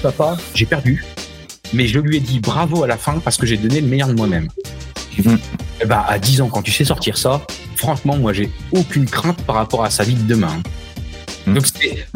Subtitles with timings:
[0.00, 1.04] papa, j'ai perdu.
[1.72, 4.08] Mais je lui ai dit bravo à la fin parce que j'ai donné le meilleur
[4.08, 4.48] de moi-même.
[5.80, 7.42] Et bah, à 10 ans, quand tu sais sortir ça,
[7.76, 10.60] franchement, moi, j'ai aucune crainte par rapport à sa vie de demain.
[11.46, 11.54] Mhm.
[11.54, 12.06] Donc, c'est,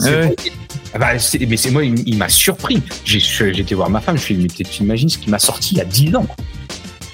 [0.94, 1.12] ah bah,
[1.48, 2.82] mais c'est moi, il, m'a surpris.
[3.04, 5.80] J'ai, été voir ma femme, je lui ai dit, tu imagines ce qu'il m'a sorti
[5.80, 6.26] à 10 ans?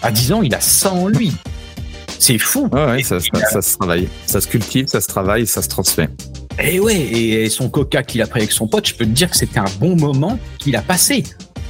[0.03, 1.33] À 10 ans, il a ça en lui.
[2.19, 2.69] C'est fou.
[2.73, 4.09] Ouais, ça, ça, se travaille.
[4.27, 6.09] Ça se cultive, ça se travaille, ça se transmet.
[6.59, 9.31] Et ouais, et son coca qu'il a pris avec son pote, je peux te dire
[9.31, 11.23] que c'était un bon moment qu'il a passé.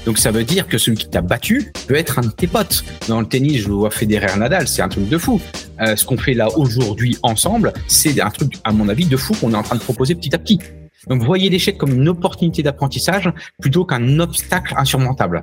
[0.06, 2.84] Donc ça veut dire que celui qui t'a battu peut être un de tes potes.
[3.06, 5.40] Dans le tennis, je vois Federer Nadal, c'est un truc de fou.
[5.80, 9.34] Euh, ce qu'on fait là aujourd'hui ensemble, c'est un truc, à mon avis, de fou
[9.34, 10.58] qu'on est en train de proposer petit à petit.
[11.08, 15.42] Donc voyez l'échec comme une opportunité d'apprentissage plutôt qu'un obstacle insurmontable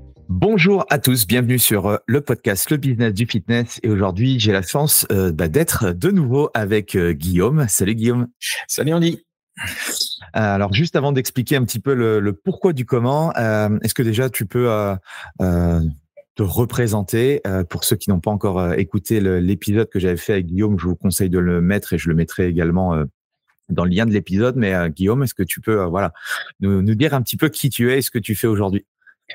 [0.33, 3.81] Bonjour à tous, bienvenue sur euh, le podcast Le Business du Fitness.
[3.83, 7.65] Et aujourd'hui, j'ai la chance euh, bah, d'être de nouveau avec euh, Guillaume.
[7.67, 8.29] Salut Guillaume.
[8.65, 9.25] Salut Andy.
[10.31, 14.45] Alors juste avant d'expliquer un petit peu le, pourquoi du comment, est-ce que déjà tu
[14.45, 14.69] peux
[15.37, 20.79] te représenter pour ceux qui n'ont pas encore écouté l'épisode que j'avais fait avec Guillaume
[20.79, 22.95] Je vous conseille de le mettre et je le mettrai également
[23.67, 24.55] dans le lien de l'épisode.
[24.55, 26.13] Mais Guillaume, est-ce que tu peux voilà
[26.61, 28.85] nous, nous dire un petit peu qui tu es et ce que tu fais aujourd'hui?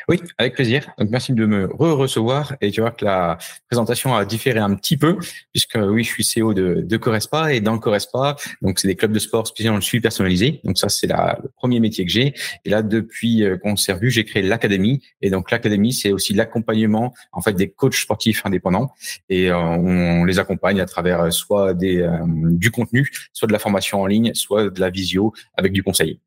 [0.08, 0.90] Oui, avec plaisir.
[0.98, 4.96] Donc merci de me re-recevoir et tu vois que la présentation a différé un petit
[4.96, 5.16] peu
[5.52, 9.18] puisque oui, je suis CEO de, de et dans Corespa, donc c'est des clubs de
[9.18, 10.60] sport spécialisés dans le suivi personnalisé.
[10.64, 12.34] Donc ça c'est le premier métier que j'ai.
[12.64, 16.34] Et là depuis euh, qu'on s'est revu, j'ai créé l'académie et donc l'académie c'est aussi
[16.34, 18.92] l'accompagnement en fait des coachs sportifs indépendants
[19.28, 23.58] et euh, on les accompagne à travers euh, soit des du contenu, soit de la
[23.58, 26.20] formation en ligne, soit de la visio avec du conseil.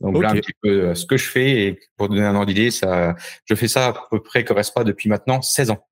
[0.00, 2.46] Donc voilà un petit peu euh, ce que je fais et pour donner un ordre
[2.46, 5.86] d'idée, ça, je fais ça à peu près pas depuis maintenant 16 ans.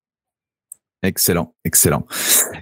[1.01, 2.05] Excellent, excellent.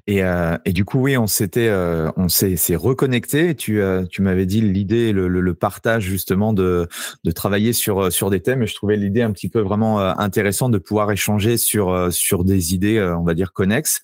[0.05, 3.55] Et, euh, et du coup, oui, on s'était, euh, on s'est, reconnecté.
[3.55, 6.87] Tu, euh, tu m'avais dit l'idée, le, le, partage justement de,
[7.23, 8.61] de travailler sur sur des thèmes.
[8.61, 12.43] Et je trouvais l'idée un petit peu vraiment euh, intéressante de pouvoir échanger sur sur
[12.43, 14.03] des idées, on va dire connexes.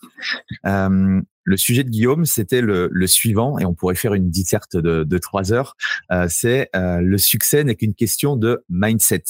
[1.43, 5.03] Le sujet de Guillaume, c'était le, le, suivant, et on pourrait faire une disserte de,
[5.03, 5.75] de trois heures.
[6.29, 9.23] c'est le succès n'est qu'une question de mindset.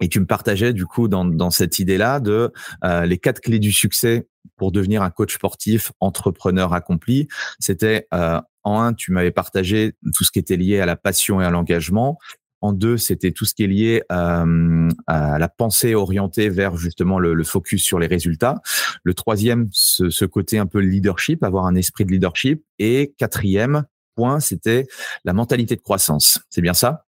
[0.00, 2.52] Et tu me partageais du coup dans, dans cette idée-là de
[2.84, 4.26] euh, les quatre clés du succès
[4.56, 7.28] pour devenir un coach sportif, entrepreneur accompli.
[7.60, 11.40] C'était euh, en un, tu m'avais partagé tout ce qui était lié à la passion
[11.40, 12.18] et à l'engagement.
[12.60, 17.18] En deux, c'était tout ce qui est lié euh, à la pensée orientée vers justement
[17.18, 18.60] le, le, focus sur les résultats.
[19.02, 22.64] Le troisième, ce, ce côté un peu leadership, avoir un esprit de leadership.
[22.78, 23.84] Et quatrième
[24.14, 24.86] point, c'était
[25.24, 26.40] la mentalité de croissance.
[26.48, 27.06] C'est bien ça?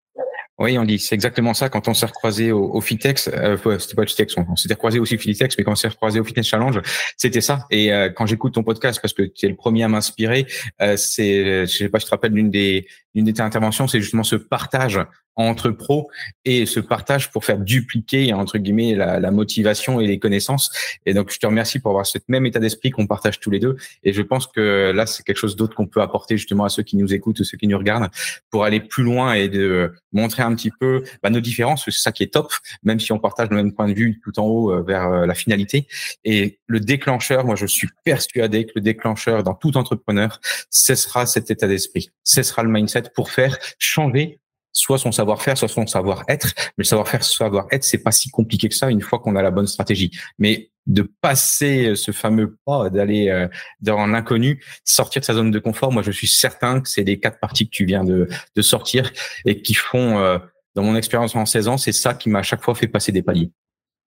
[0.57, 1.67] Oui, on dit, c'est exactement ça.
[1.67, 4.99] Quand on s'est recroisé au, au Fitex, euh, c'était pas le Fitex, on, s'était recroisé
[4.99, 6.81] aussi au Fitex, mais quand on s'est recroisé au Fitness Challenge,
[7.17, 7.65] c'était ça.
[7.71, 10.47] Et euh, quand j'écoute ton podcast, parce que tu es le premier à m'inspirer,
[10.81, 14.23] euh, c'est, je sais pas, je te rappelle l'une des, l'une des interventions, c'est justement
[14.23, 14.99] ce partage
[15.35, 16.09] entre pros
[16.45, 20.71] et ce partage pour faire dupliquer entre guillemets la, la, motivation et les connaissances.
[21.05, 23.59] Et donc je te remercie pour avoir ce même état d'esprit qu'on partage tous les
[23.59, 23.75] deux.
[24.03, 26.83] Et je pense que là c'est quelque chose d'autre qu'on peut apporter justement à ceux
[26.83, 28.09] qui nous écoutent ou ceux qui nous regardent
[28.49, 31.83] pour aller plus loin et de montrer un petit peu bah, nos différences.
[31.85, 32.51] C'est ça qui est top,
[32.83, 35.25] même si on partage le même point de vue tout en haut euh, vers euh,
[35.25, 35.87] la finalité.
[36.23, 40.39] Et le déclencheur, moi je suis persuadé que le déclencheur dans tout entrepreneur,
[40.69, 44.39] ce sera cet état d'esprit, ce sera le mindset pour faire changer
[44.75, 46.53] soit son savoir-faire, soit son savoir-être.
[46.57, 49.51] Mais le savoir-faire, savoir-être, c'est pas si compliqué que ça une fois qu'on a la
[49.51, 50.11] bonne stratégie.
[50.37, 53.47] Mais de passer ce fameux pas, d'aller euh,
[53.81, 57.19] dans l'inconnu, sortir de sa zone de confort, moi je suis certain que c'est les
[57.19, 59.11] quatre parties que tu viens de, de sortir
[59.45, 60.37] et qui font, euh,
[60.75, 63.11] dans mon expérience en 16 ans, c'est ça qui m'a à chaque fois fait passer
[63.11, 63.49] des paliers.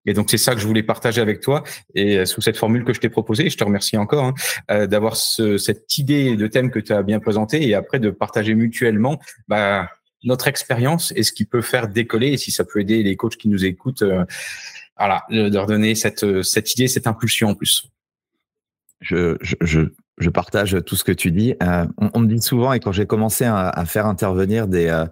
[0.09, 1.63] Et donc c'est ça que je voulais partager avec toi
[1.95, 4.35] et euh, sous cette formule que je t'ai proposée, je te remercie encore hein,
[4.71, 8.09] euh, d'avoir ce, cette idée de thème que tu as bien présenté et après de
[8.09, 9.91] partager mutuellement bah,
[10.25, 13.37] notre expérience et ce qui peut faire décoller et si ça peut aider les coachs
[13.37, 14.25] qui nous écoutent, euh,
[14.97, 17.87] voilà, de leur donner cette, idée, cette impulsion en plus.
[19.03, 19.37] Je,
[20.19, 21.55] je partage tout ce que tu dis.
[21.63, 25.07] Euh, on, me dit souvent, et quand j'ai commencé à, faire intervenir des, euh,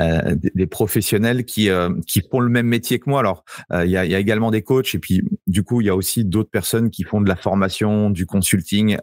[0.00, 3.90] euh des, professionnels qui, euh, qui font le même métier que moi, alors il y,
[3.90, 6.90] y, a, également des coachs, et puis du coup, il y a aussi d'autres personnes
[6.90, 8.98] qui font de la formation, du consulting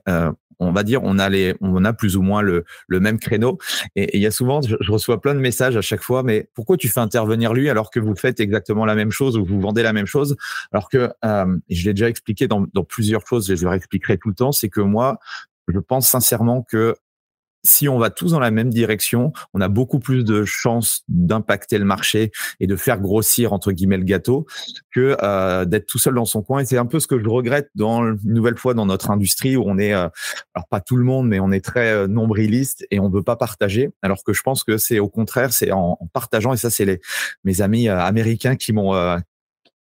[0.60, 3.58] on va dire, on a les, on a plus ou moins le, le même créneau.
[3.96, 6.78] Et il y a souvent, je, reçois plein de messages à chaque fois, mais pourquoi
[6.78, 9.84] tu fais intervenir lui alors que vous faites exactement la même chose ou vous vendez
[9.84, 10.36] la même chose?
[10.72, 14.30] Alors que, euh, je l'ai déjà expliqué dans, dans plusieurs choses, je le réexpliquerai tout
[14.30, 15.20] le temps, c'est que moi,
[15.68, 16.96] je pense sincèrement que
[17.64, 21.78] si on va tous dans la même direction, on a beaucoup plus de chances d'impacter
[21.78, 24.46] le marché et de faire grossir entre guillemets le gâteau
[24.92, 26.60] que euh, d'être tout seul dans son coin.
[26.60, 29.56] Et c'est un peu ce que je regrette dans une nouvelle fois dans notre industrie
[29.56, 30.10] où on est, euh,
[30.54, 33.36] alors pas tout le monde, mais on est très euh, nombriliste et on veut pas
[33.36, 33.92] partager.
[34.02, 36.54] Alors que je pense que c'est au contraire, c'est en, en, partageant.
[36.54, 37.00] Et ça, c'est les
[37.44, 38.94] mes amis euh, américains qui m'ont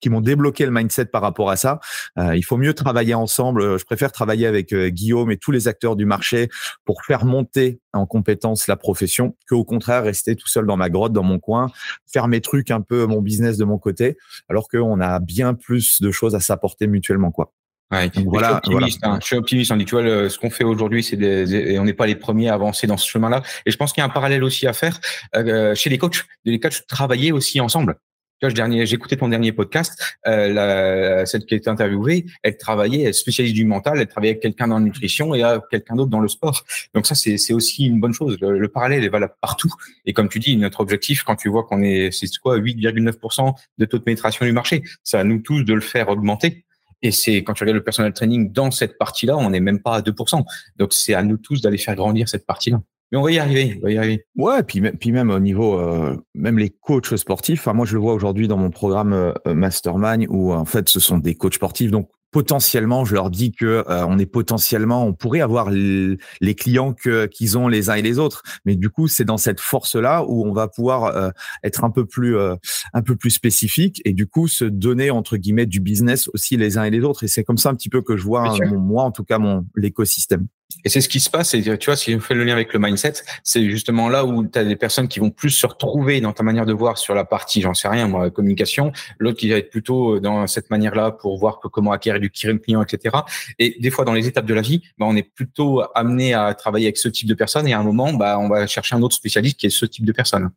[0.01, 1.81] qui m'ont débloqué le mindset par rapport à ça.
[2.19, 3.79] Euh, il faut mieux travailler ensemble.
[3.79, 6.49] Je préfère travailler avec euh, Guillaume et tous les acteurs du marché
[6.85, 11.13] pour faire monter en compétence la profession qu'au contraire rester tout seul dans ma grotte,
[11.13, 11.71] dans mon coin,
[12.07, 14.17] faire mes trucs un peu mon business de mon côté,
[14.49, 17.53] alors qu'on a bien plus de choses à s'apporter mutuellement, quoi.
[17.93, 19.15] Ouais, voilà, je, suis optimiste, voilà.
[19.15, 19.73] hein, je suis optimiste.
[19.73, 22.49] Hein, tu vois, le, ce qu'on fait aujourd'hui, c'est des, on n'est pas les premiers
[22.49, 23.43] à avancer dans ce chemin-là.
[23.67, 25.01] Et je pense qu'il y a un parallèle aussi à faire
[25.35, 26.25] euh, chez les coachs.
[26.45, 27.97] Les coachs travailler aussi ensemble.
[28.43, 28.51] Vois,
[28.93, 34.01] écouté ton dernier podcast, euh, celle qui été interviewée, elle travaillait, elle spécialiste du mental,
[34.01, 36.65] elle travaillait avec quelqu'un dans la nutrition et quelqu'un d'autre dans le sport.
[36.95, 38.39] Donc ça, c'est aussi une bonne chose.
[38.41, 39.73] Le, le, parallèle est valable partout.
[40.07, 43.85] Et comme tu dis, notre objectif, quand tu vois qu'on est, c'est quoi, 8,9% de
[43.85, 46.65] taux de pénétration du marché, c'est à nous tous de le faire augmenter.
[47.03, 49.97] Et c'est quand tu regardes le personal training dans cette partie-là, on n'est même pas
[49.97, 50.45] à 2%.
[50.77, 52.81] Donc c'est à nous tous d'aller faire grandir cette partie-là.
[53.13, 54.25] Mais on va y arriver, on va y arriver.
[54.37, 57.61] Ouais, puis même, puis même au niveau, euh, même les coachs sportifs.
[57.61, 61.01] Enfin, moi, je le vois aujourd'hui dans mon programme euh, Mastermind où en fait, ce
[61.01, 61.91] sont des coachs sportifs.
[61.91, 66.55] Donc, potentiellement, je leur dis que euh, on est potentiellement, on pourrait avoir les, les
[66.55, 68.43] clients que qu'ils ont les uns et les autres.
[68.65, 71.31] Mais du coup, c'est dans cette force-là où on va pouvoir euh,
[71.65, 72.55] être un peu plus, euh,
[72.93, 76.79] un peu plus spécifique et du coup se donner entre guillemets du business aussi les
[76.79, 77.25] uns et les autres.
[77.25, 79.39] Et c'est comme ça un petit peu que je vois, hein, moi en tout cas,
[79.39, 80.47] mon l'écosystème.
[80.85, 81.55] Et c'est ce qui se passe.
[81.55, 84.47] Et tu vois, si on fait le lien avec le mindset, c'est justement là où
[84.47, 87.15] tu as des personnes qui vont plus se retrouver dans ta manière de voir sur
[87.15, 88.93] la partie, j'en sais rien, moi, communication.
[89.19, 93.17] L'autre qui va être plutôt dans cette manière-là pour voir comment acquérir du client, etc.
[93.59, 96.55] Et des fois, dans les étapes de la vie, bah, on est plutôt amené à
[96.55, 97.67] travailler avec ce type de personnes.
[97.69, 100.05] Et à un moment, bah, on va chercher un autre spécialiste qui est ce type
[100.05, 100.51] de personne.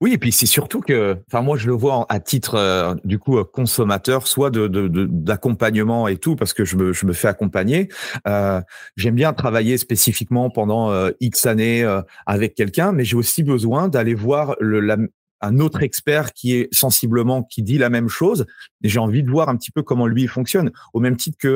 [0.00, 3.18] Oui, et puis c'est surtout que, enfin moi je le vois à titre euh, du
[3.18, 4.66] coup euh, consommateur, soit de
[5.06, 7.88] d'accompagnement de, et tout, parce que je me, je me fais accompagner.
[8.26, 8.60] Euh,
[8.96, 13.88] J'aime bien travailler spécifiquement pendant euh, X années euh, avec quelqu'un, mais j'ai aussi besoin
[13.88, 14.96] d'aller voir le, la,
[15.40, 18.46] un autre expert qui est sensiblement qui dit la même chose.
[18.82, 20.70] J'ai envie de voir un petit peu comment lui fonctionne.
[20.92, 21.48] Au même titre que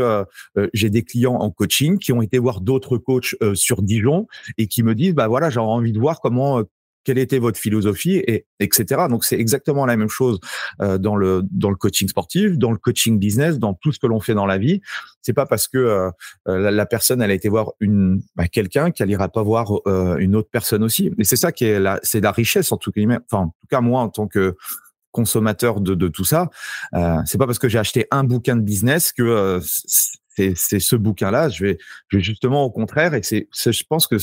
[0.56, 4.26] euh, j'ai des clients en coaching qui ont été voir d'autres coachs euh, sur Dijon
[4.56, 6.62] et qui me disent bah voilà j'ai envie de voir comment
[7.04, 9.02] quelle était votre philosophie et etc.
[9.08, 10.40] Donc c'est exactement la même chose
[10.80, 14.06] euh, dans le dans le coaching sportif, dans le coaching business, dans tout ce que
[14.06, 14.80] l'on fait dans la vie.
[15.22, 16.10] C'est pas parce que euh,
[16.46, 20.16] la, la, personne elle a été voir une bah, quelqu'un qu'elle ira pas voir euh,
[20.18, 21.12] une autre personne aussi.
[21.18, 23.80] Et c'est ça qui est la c'est la richesse en tout cas.
[23.80, 24.56] Moi en tant que
[25.14, 26.50] consommateur de, de tout ça,
[26.94, 29.60] euh, c'est pas parce que j'ai acheté un bouquin de business que euh,
[30.34, 31.48] c'est ce bouquin-là.
[31.48, 31.78] Je vais,
[32.08, 34.16] je vais justement au contraire, et c'est, je pense que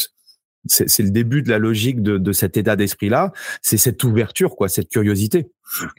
[0.65, 3.31] c'est le début de la logique de, de cet état d'esprit-là.
[3.61, 5.47] C'est cette ouverture, quoi, cette curiosité.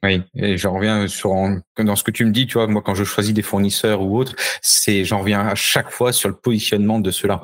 [0.02, 1.34] Oui, et j'en reviens sur
[1.78, 4.18] dans ce que tu me dis, tu vois, moi quand je choisis des fournisseurs ou
[4.18, 7.42] autres, c'est j'en reviens à chaque fois sur le positionnement de cela.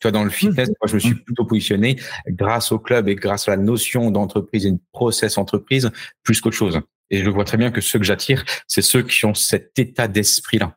[0.00, 1.24] Tu vois, dans le fitness, moi, je me suis mmh.
[1.24, 1.96] plutôt positionné
[2.28, 5.90] grâce au club et grâce à la notion d'entreprise et une process entreprise
[6.22, 6.80] plus qu'autre chose.
[7.10, 10.06] Et je vois très bien que ceux que j'attire, c'est ceux qui ont cet état
[10.06, 10.76] d'esprit-là.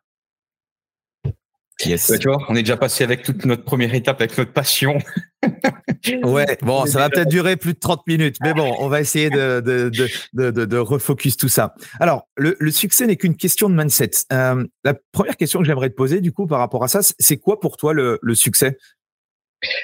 [1.85, 2.11] Yes.
[2.19, 4.97] tu vois, on est déjà passé avec toute notre première étape, avec notre passion.
[6.23, 9.29] ouais, bon, ça va peut-être durer plus de 30 minutes, mais bon, on va essayer
[9.29, 11.73] de, de, de, de, de refocus tout ça.
[11.99, 14.11] Alors, le, le succès n'est qu'une question de mindset.
[14.33, 17.37] Euh, la première question que j'aimerais te poser, du coup, par rapport à ça, c'est
[17.37, 18.77] quoi pour toi le, le succès?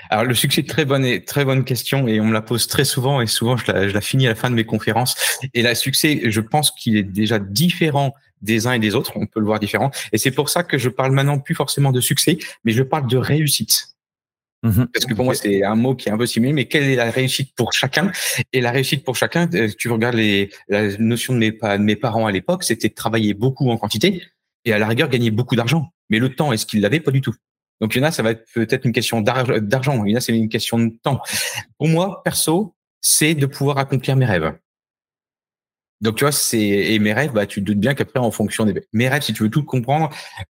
[0.10, 2.86] Alors le succès, très bonne et très bonne question et on me la pose très
[2.86, 5.16] souvent et souvent je la, je la finis à la fin de mes conférences.
[5.54, 9.14] Et le succès, je pense qu'il est déjà différent des uns et des autres.
[9.16, 9.92] On peut le voir différent.
[10.12, 13.08] Et c'est pour ça que je parle maintenant plus forcément de succès, mais je parle
[13.08, 13.98] de réussite.
[14.64, 16.84] Mmh Parce que pour moi, c'est un mot qui est un peu similaire, mais quelle
[16.84, 18.12] est la réussite pour chacun?
[18.54, 21.96] Et la réussite pour chacun, euh, tu regardes les, la notion de mes, de mes
[21.96, 24.24] parents à l'époque, c'était de travailler beaucoup en quantité
[24.66, 25.94] et à la rigueur gagner beaucoup d'argent.
[26.10, 27.00] Mais le temps, est-ce qu'ils l'avaient?
[27.00, 27.36] Pas du tout.
[27.82, 30.04] Donc il y en a, ça va être peut-être une question d'argent.
[30.06, 31.22] Il y en a, c'est une question de temps.
[31.78, 34.54] Pour moi, perso, c'est de pouvoir accomplir mes rêves.
[36.02, 38.66] Donc tu vois, c'est et mes rêves, bah tu te doutes bien qu'après en fonction
[38.66, 40.10] des mes rêves, si tu veux tout comprendre,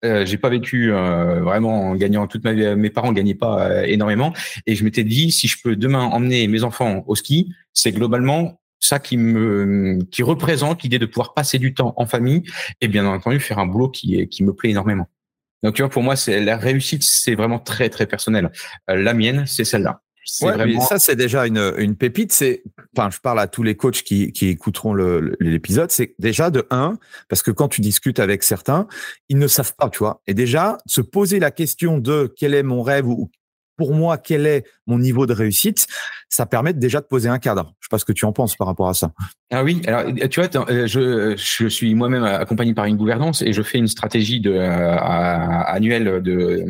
[0.05, 2.75] euh, j'ai pas vécu euh, vraiment en gagnant toute ma vie.
[2.77, 4.33] Mes parents gagnaient pas euh, énormément
[4.65, 8.61] et je m'étais dit si je peux demain emmener mes enfants au ski, c'est globalement
[8.79, 12.43] ça qui me qui représente l'idée de pouvoir passer du temps en famille
[12.79, 15.09] et bien entendu faire un boulot qui qui me plaît énormément.
[15.63, 18.51] Donc tu vois, pour moi, c'est la réussite, c'est vraiment très très personnel.
[18.89, 20.01] Euh, la mienne, c'est celle-là.
[20.41, 22.31] Ouais, ça c'est déjà une, une pépite.
[22.31, 22.63] C'est,
[22.95, 24.93] enfin, je parle à tous les coachs qui, qui écouteront
[25.39, 25.91] l'épisode.
[25.91, 28.87] C'est déjà de un, parce que quand tu discutes avec certains,
[29.27, 30.21] ils ne savent pas, tu vois.
[30.25, 33.29] Et déjà, se poser la question de quel est mon rêve ou
[33.77, 35.87] pour moi, quel est mon niveau de réussite,
[36.29, 37.73] ça permet déjà de poser un cadre.
[37.79, 39.11] Je sais pas ce que tu en penses par rapport à ça.
[39.51, 43.61] Ah oui, alors tu vois, euh, je, suis moi-même accompagné par une gouvernance et je
[43.61, 46.65] fais une stratégie euh, annuelle de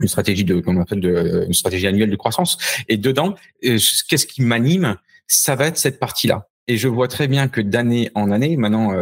[0.00, 2.56] une stratégie une stratégie annuelle de croissance.
[2.88, 3.34] Et dedans,
[3.64, 4.96] euh, qu'est-ce qui m'anime?
[5.26, 6.48] Ça va être cette partie-là.
[6.66, 8.92] Et je vois très bien que d'année en année, maintenant,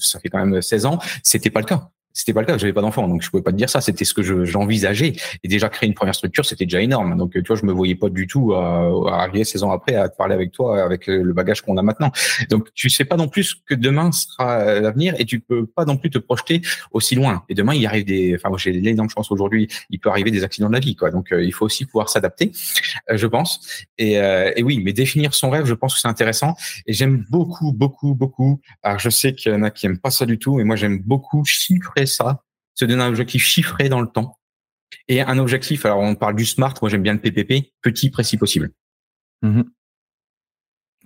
[0.00, 2.58] ça fait quand même 16 ans, c'était pas le cas c'était pas le cas.
[2.58, 3.80] J'avais pas d'enfant, donc je pouvais pas te dire ça.
[3.80, 5.14] C'était ce que j'envisageais.
[5.42, 7.16] et déjà créer une première structure, c'était déjà énorme.
[7.16, 8.90] Donc tu vois, je me voyais pas du tout à,
[9.22, 12.10] arriver 16 ans après à te parler avec toi avec le bagage qu'on a maintenant.
[12.50, 15.96] Donc tu sais pas non plus que demain sera l'avenir et tu peux pas non
[15.96, 16.62] plus te projeter
[16.92, 17.44] aussi loin.
[17.48, 18.36] Et demain, il arrive des.
[18.36, 19.68] Enfin, j'ai l'énorme chance aujourd'hui.
[19.90, 21.10] Il peut arriver des accidents de la vie, quoi.
[21.10, 22.52] Donc euh, il faut aussi pouvoir s'adapter,
[23.10, 23.86] euh, je pense.
[23.98, 26.54] Et, euh, et oui, mais définir son rêve, je pense que c'est intéressant.
[26.86, 28.60] Et j'aime beaucoup, beaucoup, beaucoup.
[28.82, 30.76] Alors je sais qu'il y en a qui aiment pas ça du tout, mais moi
[30.76, 31.44] j'aime beaucoup
[32.06, 32.42] ça,
[32.74, 34.38] se donner un objectif chiffré dans le temps.
[35.08, 38.38] Et un objectif, alors on parle du SMART, moi j'aime bien le PPP, petit, précis
[38.38, 38.70] possible.
[39.44, 39.64] Mm-hmm.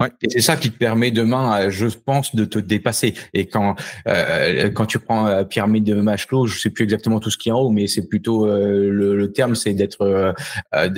[0.00, 0.08] Ouais.
[0.22, 3.14] Et c'est ça qui te permet demain, euh, je pense, de te dépasser.
[3.34, 3.76] Et quand
[4.08, 7.50] euh, quand tu prends euh, pyramide de Maslow, je sais plus exactement tout ce qui
[7.50, 10.32] est en haut, mais c'est plutôt euh, le, terme, c'est d'être euh,
[10.72, 10.88] bah,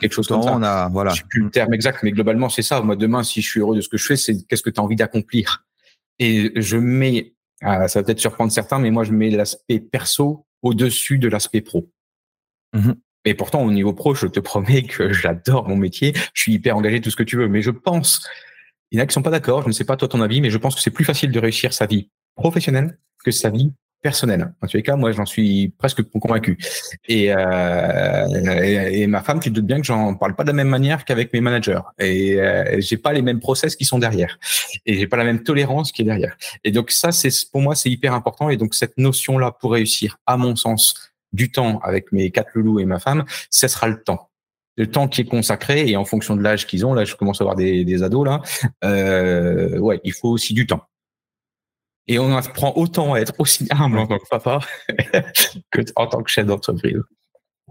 [0.00, 0.52] quelque chose comme ça.
[0.52, 1.12] On a, voilà.
[1.12, 2.80] Je sais plus le terme exact, mais globalement c'est ça.
[2.80, 4.80] Moi demain, si je suis heureux de ce que je fais, c'est qu'est-ce que tu
[4.80, 5.64] as envie d'accomplir.
[6.18, 10.46] Et je mets ah, ça va peut-être surprendre certains, mais moi, je mets l'aspect perso
[10.62, 11.90] au-dessus de l'aspect pro.
[12.72, 12.92] Mmh
[13.24, 16.14] Et pourtant, au niveau pro, je te promets que j'adore mon métier.
[16.34, 17.48] Je suis hyper engagé, tout ce que tu veux.
[17.48, 18.26] Mais je pense,
[18.90, 19.62] il y en a qui sont pas d'accord.
[19.62, 21.38] Je ne sais pas toi ton avis, mais je pense que c'est plus facile de
[21.38, 23.72] réussir sa vie professionnelle que sa vie
[24.02, 24.52] personnel.
[24.62, 26.58] En tous les cas, moi, j'en suis presque convaincu.
[27.08, 28.26] Et, euh,
[28.90, 31.04] et, ma femme, tu te doutes bien que j'en parle pas de la même manière
[31.04, 31.80] qu'avec mes managers.
[31.98, 34.38] Et euh, j'ai pas les mêmes process qui sont derrière.
[34.86, 36.36] Et j'ai pas la même tolérance qui est derrière.
[36.64, 38.48] Et donc ça, c'est pour moi, c'est hyper important.
[38.50, 40.94] Et donc cette notion-là, pour réussir, à mon sens,
[41.32, 44.30] du temps avec mes quatre loulous et ma femme, ce sera le temps
[44.76, 47.40] le temps qui est consacré et en fonction de l'âge qu'ils ont, là je commence
[47.42, 48.40] à avoir des, des ados là,
[48.84, 50.80] euh, ouais, il faut aussi du temps.
[52.10, 54.58] Et on apprend autant à être aussi humble en tant que papa
[55.70, 57.00] que en tant que chef d'entreprise.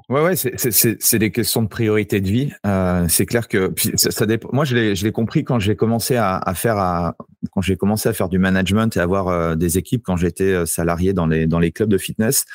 [0.08, 2.53] Ouais, ouais, c'est des questions de priorité de vie.
[2.65, 4.48] Euh, c'est clair que ça, dépend.
[4.53, 7.13] Moi, je l'ai compris quand j'ai commencé à, faire
[7.51, 10.65] quand j'ai commencé à faire du management et avoir euh, des équipes quand j'étais euh,
[10.65, 12.46] salarié dans les clubs de fitness,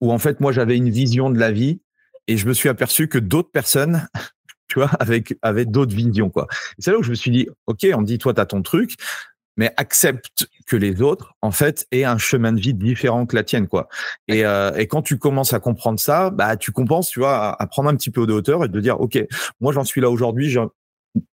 [0.00, 1.82] où en fait moi j'avais une vision de la vie
[2.26, 4.08] et je me suis aperçu que d'autres personnes
[4.68, 6.46] tu vois, avec d'autres visions, quoi.
[6.78, 8.62] C'est là où je me suis dit, OK, on me dit, toi, tu as ton
[8.62, 8.94] truc
[9.60, 13.44] mais accepte que les autres, en fait, aient un chemin de vie différent que la
[13.44, 13.90] tienne, quoi.
[14.26, 17.66] Et, euh, et quand tu commences à comprendre ça, bah, tu compenses, tu vois, à,
[17.66, 19.22] prendre un petit peu de hauteur et de dire, OK,
[19.60, 20.56] moi, j'en suis là aujourd'hui,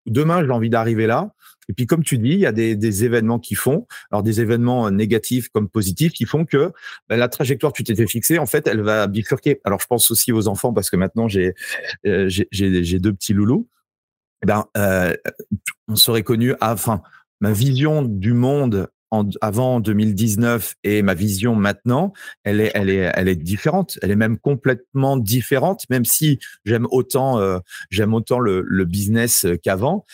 [0.06, 1.30] demain, j'ai envie d'arriver là.
[1.68, 4.40] Et puis, comme tu dis, il y a des, des, événements qui font, alors des
[4.40, 6.72] événements négatifs comme positifs, qui font que
[7.08, 9.60] bah, la trajectoire que tu t'étais fixée, en fait, elle va bifurquer.
[9.62, 11.54] Alors, je pense aussi aux enfants parce que maintenant, j'ai
[12.06, 13.68] euh, j'ai deux petits loulous.
[14.42, 15.14] Eh ben, euh,
[15.86, 17.02] on serait connu à, enfin,
[17.40, 22.12] ma vision du monde en, avant 2019 et ma vision maintenant,
[22.44, 23.98] elle est, elle est, elle est différente.
[24.02, 27.58] Elle est même complètement différente, même si j'aime autant, euh,
[27.90, 30.04] j'aime autant le, business qu'avant.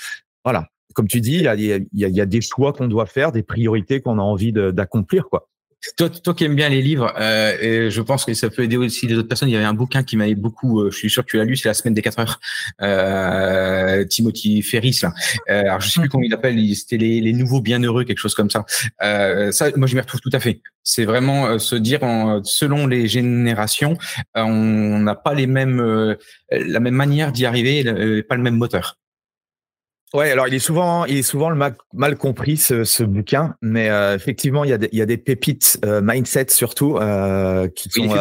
[0.44, 0.68] Voilà.
[0.94, 4.02] Comme tu dis, il y a, y a des choix qu'on doit faire, des priorités
[4.02, 5.48] qu'on a envie d'accomplir, quoi.
[5.96, 8.76] Toi, toi qui aimes bien les livres, euh, et je pense que ça peut aider
[8.76, 9.48] aussi les autres personnes.
[9.48, 11.44] Il y avait un bouquin qui m'avait beaucoup, euh, je suis sûr que tu l'as
[11.44, 12.40] lu, c'est La semaine des 4 heures.
[12.82, 15.00] Euh, Timothy Ferris.
[15.02, 15.12] Là.
[15.50, 18.34] Euh, alors je sais plus comment il appelle, c'était les, les, nouveaux bienheureux, quelque chose
[18.34, 18.64] comme ça.
[19.02, 20.60] Euh, ça, moi je m'y retrouve tout à fait.
[20.84, 23.96] C'est vraiment euh, se dire, en, selon les générations,
[24.34, 26.16] on n'a pas les mêmes,
[26.50, 28.98] la même manière d'y arriver, pas le même moteur.
[30.14, 31.56] Ouais, alors il est souvent, il est souvent le
[31.94, 35.06] mal, compris ce, ce, bouquin, mais euh, effectivement il y a des, il y a
[35.06, 38.14] des pépites euh, mindset surtout euh, qui sont.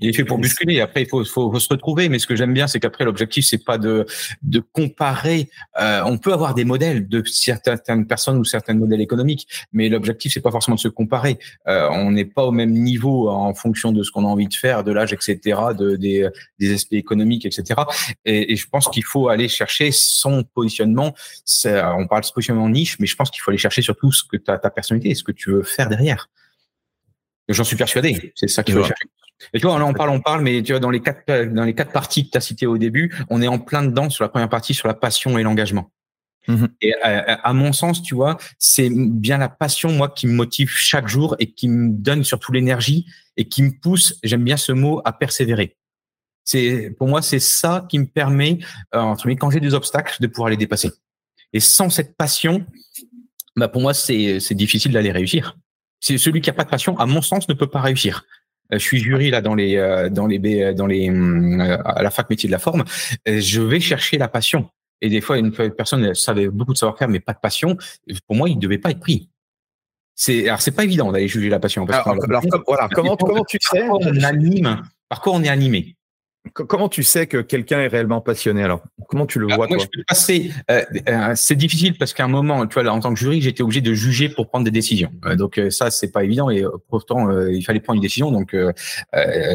[0.00, 0.80] Il est fait pour, bousculer.
[0.80, 3.44] Après il faut, faut, faut, se retrouver, mais ce que j'aime bien c'est qu'après l'objectif
[3.44, 4.06] c'est pas de
[4.40, 5.50] de comparer.
[5.76, 10.40] on peut avoir des modèles de certaines personnes ou certains modèles économiques, mais l'objectif c'est
[10.40, 11.38] pas forcément de se comparer.
[11.66, 14.82] on n'est pas au même niveau en fonction de ce qu'on a envie de faire,
[14.82, 16.26] de l'âge, etc., de des,
[16.58, 17.82] des aspects économiques, etc.
[18.24, 21.14] Et, et je pense qu'il faut aller chercher son positionnement
[21.66, 24.36] on parle de positionnement niche, mais je pense qu'il faut aller chercher surtout ce que
[24.36, 26.28] ta, ta personnalité et ce que tu veux faire derrière.
[27.48, 28.32] J'en suis persuadé.
[28.34, 29.08] C'est ça qu'il faut chercher.
[29.54, 31.64] Et tu vois, là, on parle, on parle, mais tu vois, dans les quatre, dans
[31.64, 34.24] les quatre parties que tu as citées au début, on est en plein dedans sur
[34.24, 35.90] la première partie, sur la passion et l'engagement.
[36.48, 36.68] Mm-hmm.
[36.80, 41.08] Et à, mon sens, tu vois, c'est bien la passion, moi, qui me motive chaque
[41.08, 43.06] jour et qui me donne surtout l'énergie
[43.36, 45.76] et qui me pousse, j'aime bien ce mot, à persévérer.
[46.44, 48.58] C'est, pour moi, c'est ça qui me permet,
[48.94, 50.90] euh, entre quand j'ai des obstacles, de pouvoir les dépasser.
[51.52, 52.64] Et sans cette passion,
[53.56, 55.56] bah pour moi, c'est difficile d'aller réussir.
[56.00, 58.24] C'est celui qui a pas de passion, à mon sens, ne peut pas réussir.
[58.72, 62.10] Euh, je suis jury là dans les euh, dans les dans les euh, à la
[62.10, 62.84] fac métier de la forme.
[63.26, 64.68] Je vais chercher la passion.
[65.00, 67.76] Et des fois, une personne savait beaucoup de savoir-faire, mais pas de passion.
[68.26, 69.30] Pour moi, il devait pas être pris.
[70.14, 71.86] C'est alors c'est pas évident d'aller juger la passion.
[71.86, 72.16] alors,
[72.66, 73.88] voilà, comment comment tu sais?
[73.88, 75.96] on anime Par quoi on est animé
[76.54, 78.82] Comment tu sais que quelqu'un est réellement passionné alors?
[79.08, 79.86] Comment tu le ah, vois moi, toi?
[79.92, 80.50] je peux passer.
[80.70, 83.40] Euh, euh, c'est difficile parce qu'à un moment, tu vois, là, en tant que jury,
[83.40, 85.10] j'étais obligé de juger pour prendre des décisions.
[85.26, 88.30] Euh, donc ça, c'est pas évident et pourtant il fallait prendre une décision.
[88.30, 88.56] Donc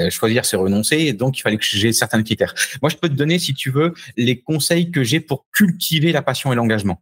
[0.10, 1.14] choisir, c'est renoncer.
[1.14, 2.54] Donc il fallait que j'ai certains critères.
[2.82, 6.22] Moi, je peux te donner, si tu veux, les conseils que j'ai pour cultiver la
[6.22, 7.02] passion et l'engagement.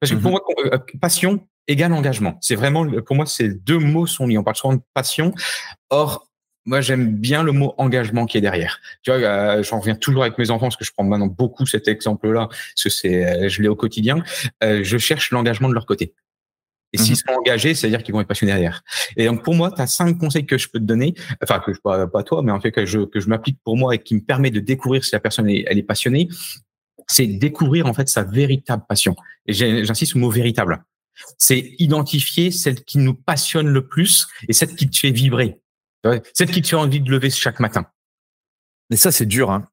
[0.00, 0.38] Parce que pour mhm.
[0.70, 2.38] moi, passion égale engagement.
[2.40, 4.38] C'est vraiment, pour moi, ces deux mots sont liés.
[4.38, 5.32] On parle souvent de passion.
[5.90, 6.26] Or,
[6.64, 8.80] moi, j'aime bien le mot engagement qui est derrière.
[9.02, 11.66] Tu vois, euh, j'en reviens toujours avec mes enfants parce que je prends maintenant beaucoup
[11.66, 14.22] cet exemple-là, parce que c'est, euh, je l'ai au quotidien.
[14.62, 16.14] Euh, je cherche l'engagement de leur côté.
[16.92, 18.82] Et s'ils mmh sont engagés, c'est-à-dire qu'ils vont être passionnés derrière.
[19.16, 21.72] Et donc pour moi, tu as cinq conseils que je peux te donner, enfin que
[21.72, 23.98] je pas, pas toi, mais en fait que je que je m'applique pour moi et
[23.98, 26.28] qui me permet de découvrir si la personne est, elle est passionnée.
[27.08, 29.16] C'est découvrir en fait sa véritable passion.
[29.46, 30.84] Et j'insiste sur le mot véritable.
[31.38, 35.61] C'est identifier celle qui nous passionne le plus et celle qui te fait vibrer.
[36.34, 37.86] Celle qui te fait envie de lever chaque matin.
[38.90, 39.66] Mais ça, c'est dur, hein.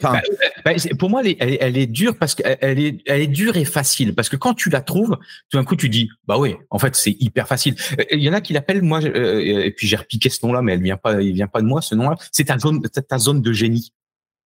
[0.00, 0.20] Enfin,
[0.64, 3.56] bah, bah, pour moi, elle est, elle, est, dure parce qu'elle est, elle est dure
[3.56, 4.14] et facile.
[4.14, 5.18] Parce que quand tu la trouves,
[5.50, 7.76] tout d'un coup, tu dis, bah oui, en fait, c'est hyper facile.
[7.98, 10.62] Euh, il y en a qui l'appellent, moi, euh, et puis j'ai repiqué ce nom-là,
[10.62, 12.16] mais elle vient pas, il vient pas de moi, ce nom-là.
[12.32, 13.92] C'est ta zone, ta zone de génie.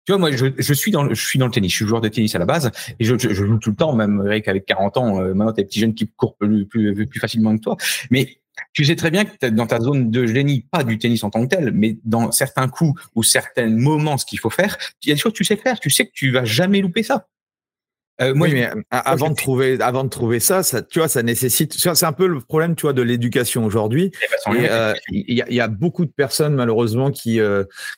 [0.06, 1.72] Tu vois, moi, je, je, suis dans, je suis dans le tennis.
[1.72, 3.94] Je suis joueur de tennis à la base et je, je, joue tout le temps,
[3.96, 5.22] même avec, avec 40 ans.
[5.22, 7.78] Euh, maintenant, t'es des petits jeunes qui courent plus, plus, plus facilement que toi.
[8.10, 8.41] Mais
[8.74, 11.46] tu sais très bien que dans ta zone de génie, pas du tennis en tant
[11.46, 15.12] que tel, mais dans certains coups ou certains moments, ce qu'il faut faire, il y
[15.12, 15.80] a des choses que tu sais faire.
[15.80, 17.28] Tu sais que tu vas jamais louper ça.
[18.22, 21.24] Euh, moi, mais euh, avant de trouver, avant de trouver ça, ça, tu vois, ça
[21.24, 21.74] nécessite.
[21.74, 24.12] C'est un peu le problème, tu vois, de l'éducation aujourd'hui.
[24.22, 27.40] Eh ben, euh, il y, a, y, a, beaucoup de personnes malheureusement qui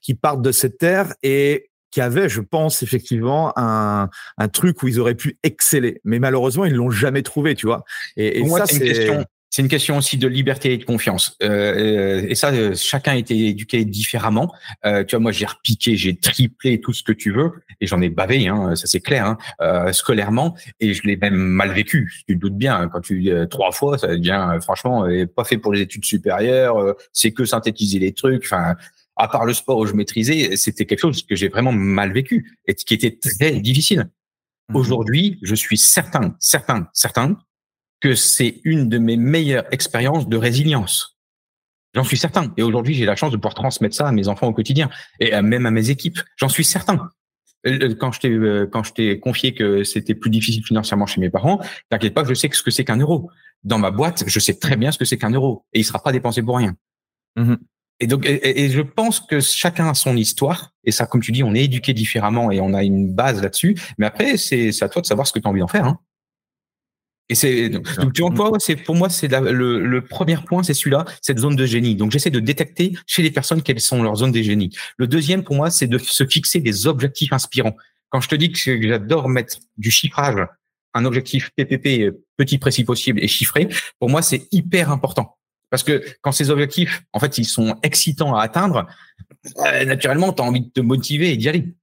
[0.01, 4.87] qui partent de cette terre et qui avaient, je pense, effectivement un, un truc où
[4.87, 7.83] ils auraient pu exceller, mais malheureusement ils l'ont jamais trouvé, tu vois.
[8.17, 11.37] Et, et ça, c'est c'est une question aussi de liberté et de confiance.
[11.43, 14.51] Euh, euh et ça, euh, chacun a été éduqué différemment.
[14.83, 18.01] Euh, tu vois, moi, j'ai repiqué, j'ai triplé tout ce que tu veux, et j'en
[18.01, 22.11] ai bavé, hein, ça c'est clair, hein, euh, scolairement, et je l'ai même mal vécu.
[22.27, 25.71] Tu te doutes bien, hein, quand tu trois fois, ça devient franchement pas fait pour
[25.71, 26.95] les études supérieures.
[27.11, 28.45] c'est que synthétiser les trucs.
[28.45, 28.75] Enfin,
[29.17, 32.57] à part le sport où je maîtrisais, c'était quelque chose que j'ai vraiment mal vécu
[32.65, 34.09] et qui était très difficile.
[34.69, 37.37] Mmh Aujourd'hui, je suis certain, certain, certain
[38.03, 41.17] que c'est une de mes meilleures expériences de résilience.
[41.93, 42.53] J'en suis certain.
[42.57, 44.89] Et aujourd'hui, j'ai la chance de pouvoir transmettre ça à mes enfants au quotidien
[45.21, 46.19] et même à mes équipes.
[46.35, 47.09] J'en suis certain.
[47.65, 51.21] Euh, quand je t'ai euh, quand je t'ai confié que c'était plus difficile financièrement chez
[51.21, 53.31] mes parents, t'inquiète pas, je sais ce que c'est qu'un euro.
[53.63, 56.03] Dans ma boîte, je sais très bien ce que c'est qu'un euro et il sera
[56.03, 56.75] pas dépensé pour rien.
[57.37, 57.55] Mmh
[57.99, 60.73] et donc, et, je pense que chacun a son histoire.
[60.83, 63.77] Et ça, comme tu dis, on est éduqué différemment et on a une base là-dessus.
[63.97, 65.85] Mais après, c'est à toi de savoir ce que tu as envie d'en faire.
[65.85, 65.99] Hein.
[67.29, 71.05] Et c'est donc, tu vois, c'est pour moi c'est le, le, premier point, c'est celui-là,
[71.21, 71.95] cette zone de génie.
[71.95, 74.75] Donc j'essaie de détecter chez les personnes quelles sont leurs zones de génie.
[74.97, 77.75] Le deuxième pour moi, c'est de se fixer des objectifs inspirants.
[78.09, 80.45] Quand je te dis que j'adore mettre du chiffrage,
[80.93, 85.37] un objectif PPP petit précis possible et chiffré, pour moi c'est hyper important.
[85.73, 88.85] Parce que quand ces objectifs, en fait, ils sont excitants à atteindre,
[89.57, 91.73] euh, naturellement, tu as envie de te motiver et d'y aller.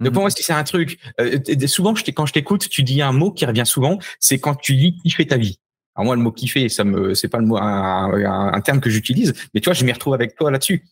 [0.00, 3.12] Donc pour moi, si c'est un truc, euh, souvent quand je t'écoute, tu dis un
[3.12, 5.58] mot qui revient souvent, c'est quand tu dis kiffer ta vie.
[5.94, 8.90] Alors moi, le mot kiffer, ça me, c'est pas le mot un, un, terme que
[8.90, 10.84] j'utilise, mais tu vois, je m'y retrouve avec toi là-dessus.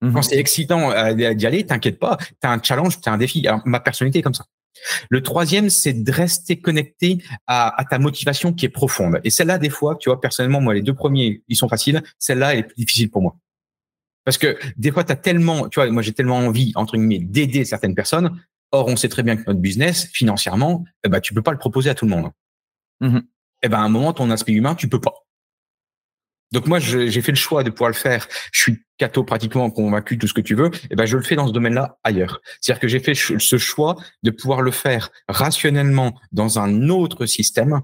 [0.00, 0.12] Mhm.
[0.12, 3.46] Quand c'est excitant euh, d'y aller, t'inquiète pas, t'as un challenge, t'as un défi.
[3.46, 4.44] Alors, ma personnalité est comme ça.
[5.10, 9.20] Le troisième, c'est de rester connecté à, à, ta motivation qui est profonde.
[9.22, 12.02] Et celle-là, des fois, tu vois, personnellement, moi, les deux premiers, ils sont faciles.
[12.18, 13.36] Celle-là, elle est plus difficile pour moi.
[14.24, 17.18] Parce que des fois, tu as tellement, tu vois, moi, j'ai tellement envie, entre guillemets,
[17.18, 18.40] d'aider certaines personnes.
[18.72, 21.58] Or, on sait très bien que notre business, financièrement, eh ben, tu peux pas le
[21.58, 22.30] proposer à tout le monde.
[23.00, 23.20] Mmh.
[23.62, 25.14] Eh ben, à un moment, ton aspect humain, tu peux pas.
[26.52, 28.28] Donc moi, j'ai fait le choix de pouvoir le faire.
[28.52, 30.66] Je suis catho pratiquement convaincu, tout ce que tu veux.
[30.66, 32.40] Et eh ben, je le fais dans ce domaine-là ailleurs.
[32.60, 37.80] C'est-à-dire que j'ai fait ce choix de pouvoir le faire rationnellement dans un autre système,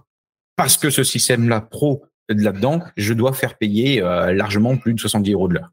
[0.57, 5.01] parce que ce système-là pro de là-dedans, je dois faire payer euh, largement plus de
[5.01, 5.72] 70 euros de l'heure.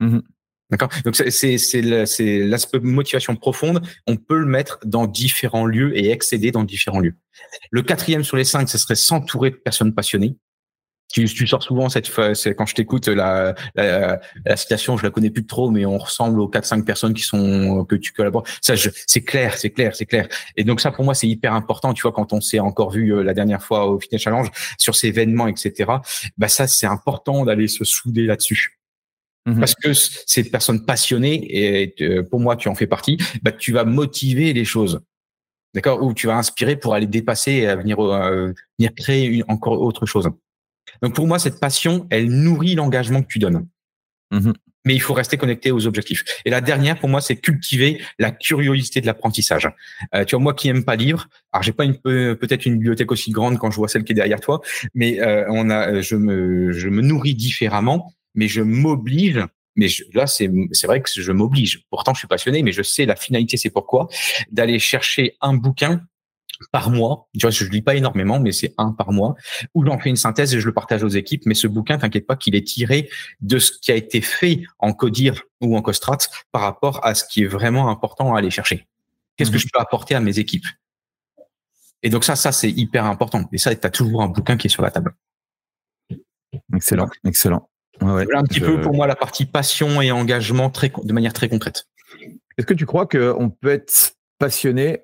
[0.00, 0.20] Mmh
[0.72, 0.88] D'accord?
[1.04, 3.86] Donc c'est l'aspect motivation profonde.
[4.08, 7.14] On peut le mettre dans différents lieux et excéder dans différents lieux.
[7.70, 10.36] Le quatrième sur les cinq, ce serait s'entourer de personnes passionnées
[11.12, 12.10] tu, tu sors souvent cette
[12.56, 16.40] quand je t'écoute la, la, la, citation, je la connais plus trop, mais on ressemble
[16.40, 18.44] aux quatre cinq personnes qui sont que tu collabores.
[18.60, 18.74] Ça,
[19.06, 20.26] c'est clair, c'est clair, c'est clair.
[20.56, 21.92] Et donc ça pour moi c'est hyper important.
[21.92, 24.94] Tu vois quand on s'est encore vu euh, la dernière fois au Fitness Challenge sur
[24.94, 25.92] ces événements, etc.
[26.38, 28.78] Bah ça c'est important d'aller se souder là-dessus.
[29.44, 33.50] Mmh Parce que ces personnes passionnées, et euh, pour moi tu en fais partie, bah,
[33.50, 35.00] tu vas motiver les choses
[35.74, 36.02] d'accord?
[36.02, 39.80] Ou tu vas inspirer pour aller dépasser et à venir, euh, venir créer une, encore
[39.80, 40.28] autre chose.
[41.00, 43.66] Donc pour moi, cette passion, elle nourrit l'engagement que tu donnes.
[44.30, 44.52] Mmh
[44.84, 46.24] Mais il faut rester connecté aux objectifs.
[46.44, 49.68] Et la dernière, pour moi, c'est cultiver la curiosité de l'apprentissage.
[50.14, 53.12] Euh, tu vois, moi qui aime pas lire, alors j'ai pas une peut-être une bibliothèque
[53.12, 54.60] aussi grande quand je vois celle qui est derrière toi,
[54.94, 60.26] mais euh, on a, je me, je me nourris différemment, mais je m'oblige mais là
[60.26, 61.84] c'est c'est vrai que je m'oblige.
[61.90, 64.08] Pourtant je suis passionné, mais je sais la finalité, c'est pourquoi
[64.50, 66.02] d'aller chercher un bouquin
[66.70, 67.28] par mois.
[67.32, 69.34] Tu vois, je lis pas énormément, mais c'est un par mois,
[69.74, 71.42] où j'en fais une synthèse et je le partage aux équipes.
[71.46, 73.08] Mais ce bouquin, t'inquiète pas qu'il est tiré
[73.40, 76.18] de ce qui a été fait en Codir ou en Costrat
[76.52, 78.86] par rapport à ce qui est vraiment important à aller chercher.
[79.36, 79.62] Qu'est-ce que mhm.
[79.62, 80.66] je peux apporter à mes équipes?
[82.02, 83.48] Et donc ça, ça c'est hyper important.
[83.52, 85.14] Et ça, tu as toujours un bouquin qui est sur la table.
[86.74, 87.68] Excellent, excellent.
[88.00, 91.32] Ouais, voilà un petit peu pour moi la partie passion et engagement très, de manière
[91.32, 91.86] très concrète.
[92.58, 95.02] Est-ce que tu crois qu'on peut être passionné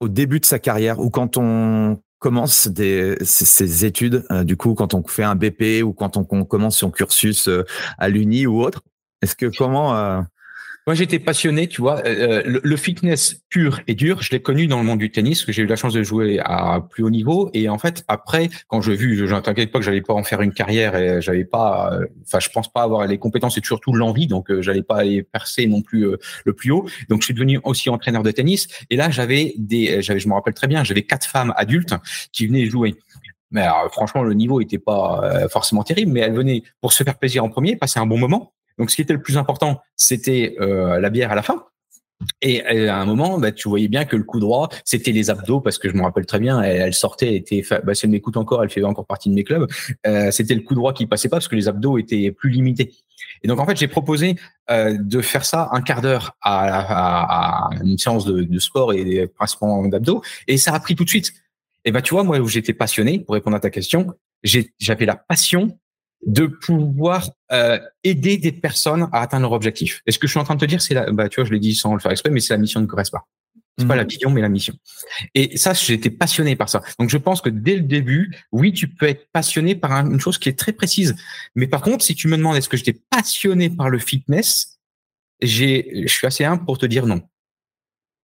[0.00, 4.74] au début de sa carrière ou quand on commence des, ses, études, euh, du coup,
[4.74, 7.64] quand on fait un BP ou quand on, commence son cursus euh,
[7.98, 8.82] à l'Uni ou autre?
[9.22, 10.20] Est-ce que comment euh,
[10.86, 11.98] moi, j'étais passionné, tu vois.
[12.06, 15.44] Euh, euh, le, fitness pur et dur, je l'ai connu dans le monde du tennis,
[15.44, 17.50] que j'ai eu la chance de jouer à plus haut niveau.
[17.52, 20.40] Et en fait, après, quand je vu, je t'inquiète pas que j'allais pas en faire
[20.40, 23.92] une carrière et j'avais pas, euh, enfin, je pense pas avoir les compétences et surtout
[23.92, 26.88] l'envie, donc j'allais pas aller percer non plus le plus haut.
[27.08, 28.66] Donc, je suis devenu aussi entraîneur de tennis.
[28.88, 31.94] Et là, j'avais des, j'avais, je me rappelle très bien, j'avais quatre femmes adultes
[32.32, 32.94] qui venaient jouer.
[33.50, 37.44] Mais franchement, le niveau était pas forcément terrible, mais elles venaient pour se faire plaisir
[37.44, 38.54] en premier, passer un bon moment.
[38.78, 41.64] Donc, ce qui était le plus important, c'était euh, la bière à la fin.
[42.42, 45.60] Et à un moment, bah, tu voyais bien que le coup droit, c'était les abdos,
[45.60, 48.36] parce que je me rappelle très bien, elle, sortait, elle était, bah, si elle m'écoute
[48.36, 49.66] encore, elle fait encore partie de mes clubs.
[50.06, 52.92] Euh, c'était le coup droit qui passait pas parce que les abdos étaient plus limités.
[53.42, 54.36] Et donc en fait, j'ai proposé
[54.70, 59.26] euh, de faire ça un quart d'heure à, à, une séance de, de sport et
[59.26, 61.32] principalement d'abdos, et ça a pris tout de suite.
[61.86, 65.16] Et bah tu vois, moi où j'étais passionné, pour répondre à ta question, j'avais la
[65.16, 65.78] passion
[66.26, 70.02] de pouvoir euh, aider des personnes à atteindre leur objectif.
[70.06, 71.46] Et ce que je suis en train de te dire, c'est la, bah, tu vois,
[71.46, 73.24] je l'ai dit sans le faire exprès, mais c'est la mission de Correspa.
[73.78, 74.08] C'est pas la mhm.
[74.08, 74.74] vision, mais la mission.
[75.34, 76.82] Et ça, j'étais passionné par ça.
[76.98, 80.36] Donc, je pense que dès le début, oui, tu peux être passionné par une chose
[80.36, 81.16] qui est très précise.
[81.54, 84.80] Mais par contre, si tu me demandes est-ce que j'étais passionné par le fitness,
[85.40, 87.22] j'ai, je suis assez humble pour te dire non.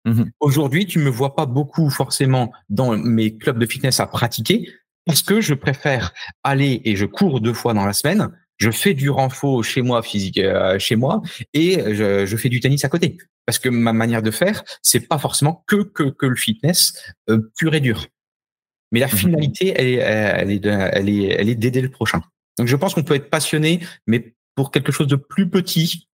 [0.06, 0.32] Mhm.
[0.40, 4.72] Aujourd'hui, tu me vois pas beaucoup forcément dans mes clubs de fitness à pratiquer
[5.06, 8.30] parce que je préfère aller et je cours deux fois dans la semaine.
[8.58, 11.22] Je fais du renfort chez moi physique euh, chez moi
[11.54, 15.18] et je, fais du tennis à côté parce que ma manière de faire c'est pas
[15.18, 16.94] forcément que que, que le fitness
[17.30, 18.08] euh, pur et dur.
[18.92, 22.22] Mais la mmh finalité elle est elle est elle est elle est d'aider le prochain.
[22.58, 26.10] Donc je pense qu'on peut être passionné mais pour quelque chose de plus petit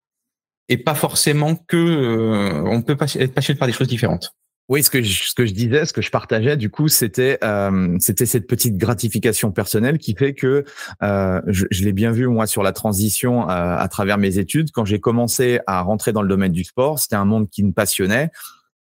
[0.69, 4.35] et pas forcément que euh, on peut être passionné par des choses différentes.
[4.67, 7.37] Oui, ce que je, ce que je disais, ce que je partageais, du coup, c'était
[7.43, 10.65] euh, c'était cette petite gratification personnelle qui fait que
[11.03, 14.71] euh, je, je l'ai bien vu moi sur la transition euh, à travers mes études.
[14.71, 17.73] Quand j'ai commencé à rentrer dans le domaine du sport, c'était un monde qui me
[17.73, 18.31] passionnait.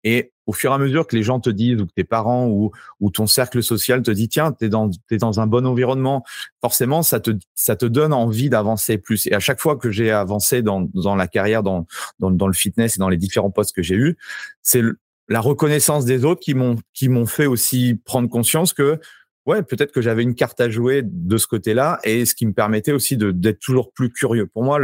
[0.05, 2.47] Et au fur et à mesure que les gens te disent, ou que tes parents
[2.47, 6.23] ou, ou ton cercle social te dit, tiens, t'es dans, es dans un bon environnement,
[6.61, 9.27] forcément, ça te, ça te donne envie d'avancer plus.
[9.27, 11.87] Et à chaque fois que j'ai avancé dans, dans la carrière, dans,
[12.19, 14.19] dans, le fitness et dans les différents postes que j'ai eus,
[14.61, 14.83] c'est
[15.29, 18.99] la reconnaissance des autres qui m'ont qui m'ont fait aussi prendre conscience que
[19.47, 22.53] ouais peut-être que j'avais une carte à jouer de ce côté-là et ce qui me
[22.53, 24.47] permettait aussi d'être toujours plus curieux.
[24.47, 24.81] Pour moi,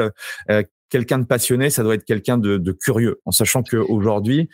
[0.50, 4.48] euh, quelqu'un de passionné, ça doit être quelqu'un de, curieux, en sachant que aujourd'hui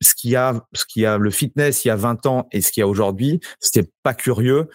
[0.00, 2.48] ce qu'il y a, ce qu'il y a le fitness il y a 20 ans
[2.52, 3.40] et ce qu'il y a aujourd'hui,
[3.72, 4.68] t'es pas curieux,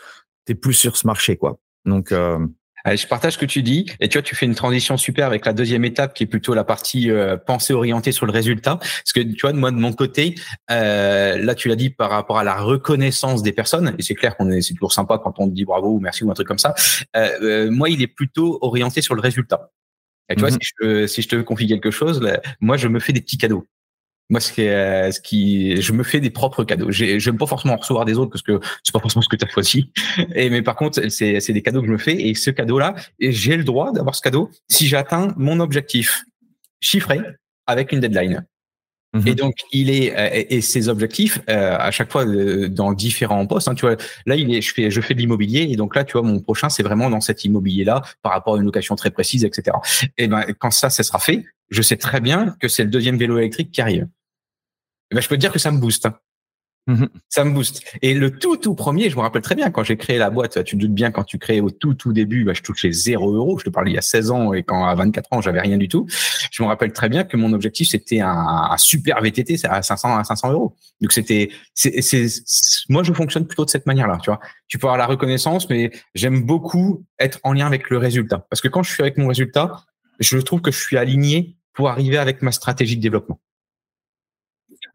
[0.45, 1.59] t'es plus sur ce marché, quoi.
[1.85, 2.39] Donc, euh,
[2.85, 5.45] je partage ce que tu dis et tu vois, tu fais une transition super avec
[5.45, 8.77] la deuxième étape qui est plutôt la partie euh, pensée orientée sur le résultat.
[8.77, 10.35] Parce que tu vois, moi de mon côté,
[10.71, 14.35] euh, là tu l'as dit par rapport à la reconnaissance des personnes et c'est clair
[14.37, 16.47] qu'on est, c'est toujours sympa quand on te dit bravo ou merci ou un truc
[16.47, 16.73] comme ça.
[17.15, 19.71] Euh, euh moi, il est plutôt orienté sur le résultat.
[20.29, 20.57] Et tu vois, mhm.
[20.61, 22.21] si je, si je te confie quelque chose,
[22.59, 23.65] moi je me fais des petits cadeaux.
[24.29, 26.91] Moi, ce qui, est, ce qui, je me fais des propres cadeaux.
[26.91, 29.49] J'aime pas forcément recevoir des autres parce que c'est pas forcément ce que tu as
[29.49, 29.91] choisi.
[30.35, 32.95] Et mais par contre, c'est, c'est des cadeaux que je me fais et ce cadeau-là,
[33.19, 36.25] j'ai le droit d'avoir ce cadeau si j'atteins mon objectif
[36.79, 37.19] chiffré
[37.65, 38.45] avec une deadline.
[39.13, 39.27] Mhm.
[39.27, 43.45] Et donc, il est euh, et ses objectifs euh, à chaque fois euh, dans différents
[43.47, 43.67] postes.
[43.67, 43.95] Hein, tu vois,
[44.27, 46.39] là, il est, je fais, je fais de l'immobilier et donc là, tu vois, mon
[46.39, 49.77] prochain, c'est vraiment dans cet immobilier-là par rapport à une location très précise, etc.
[50.17, 53.17] Et ben, quand ça, ça sera fait, je sais très bien que c'est le deuxième
[53.17, 54.07] vélo électrique qui arrive.
[55.11, 56.05] Eh ben, je peux te dire que ça me booste.
[56.05, 56.15] Hein.
[56.89, 57.07] Mhm.
[57.29, 57.83] Ça me booste.
[58.01, 60.63] Et le tout, tout premier, je me rappelle très bien quand j'ai créé la boîte.
[60.63, 63.31] Tu te doutes bien quand tu crées au tout, tout début, bah, je touchais zéro
[63.31, 63.59] euro.
[63.59, 65.77] Je te parle il y a 16 ans et quand à 24 ans, j'avais rien
[65.77, 66.07] du tout.
[66.51, 70.23] Je me rappelle très bien que mon objectif, c'était un, super VTT à 500, à
[70.23, 70.75] 500 euros.
[70.99, 72.25] Donc c'était, c'est, c'est,
[72.89, 74.39] moi, je fonctionne plutôt de cette manière-là, tu vois.
[74.67, 78.47] Tu peux avoir la reconnaissance, mais j'aime beaucoup être en lien avec le résultat.
[78.49, 79.83] Parce que quand je suis avec mon résultat,
[80.19, 83.39] je trouve que je suis aligné pour arriver avec ma stratégie de développement.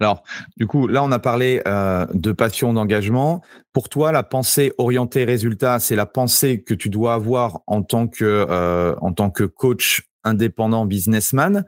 [0.00, 0.22] Alors,
[0.56, 3.42] du coup, là, on a parlé euh, de passion, d'engagement.
[3.72, 8.08] Pour toi, la pensée orientée résultat, c'est la pensée que tu dois avoir en tant
[8.08, 11.64] que euh, en tant que coach indépendant, businessman.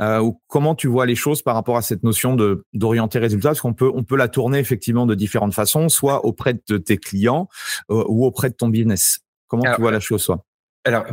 [0.00, 3.50] Euh, ou comment tu vois les choses par rapport à cette notion de d'orienter résultat?
[3.50, 6.98] Parce qu'on peut on peut la tourner effectivement de différentes façons, soit auprès de tes
[6.98, 7.48] clients
[7.88, 9.20] ou auprès de ton business.
[9.48, 10.44] Comment tu vois la chose, soit
[10.86, 11.06] alors,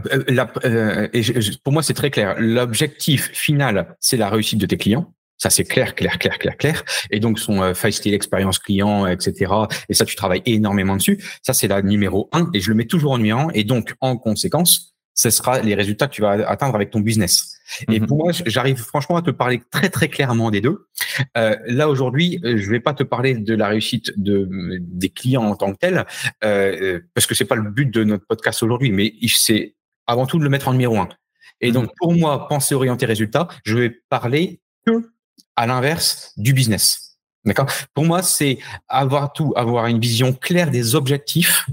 [1.13, 1.21] et
[1.63, 2.36] pour moi, c'est très clair.
[2.38, 5.13] L'objectif final, c'est la réussite de tes clients.
[5.41, 6.84] Ça, c'est clair, clair, clair, clair, clair.
[7.10, 9.51] Et donc, son euh, Style Experience Client, etc.
[9.89, 11.17] Et ça, tu travailles énormément dessus.
[11.41, 12.49] Ça, c'est la numéro un.
[12.54, 13.49] Et je le mets toujours en numéro un.
[13.54, 17.58] Et donc, en conséquence, ce sera les résultats que tu vas atteindre avec ton business.
[17.89, 18.08] Et mhm.
[18.08, 20.88] pour moi, j'arrive franchement à te parler très très clairement des deux.
[21.38, 24.47] Euh, là aujourd'hui, euh, je vais pas te parler de la réussite de
[24.80, 26.06] des clients en tant que tel,
[26.43, 29.75] euh, parce que c'est pas le but de notre podcast aujourd'hui, mais c'est
[30.08, 31.10] avant tout de le mettre en numéro un.
[31.62, 31.73] Et mhm.
[31.73, 35.12] donc pour moi, penser orienter résultat, je vais parler que
[35.55, 37.17] à l'inverse du business.
[37.45, 37.67] D'accord?
[37.93, 41.67] Pour moi, c'est avoir tout, avoir une vision claire des objectifs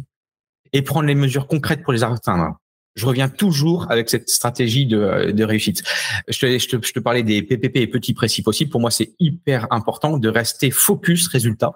[0.73, 2.57] et prendre les mesures concrètes pour les atteindre.
[2.97, 5.83] Je reviens toujours avec cette stratégie de, réussite.
[6.27, 8.71] Je te, je, je te parlais des PPP et petits précis possibles.
[8.71, 11.73] Pour moi, c'est hyper important de rester focus résultat.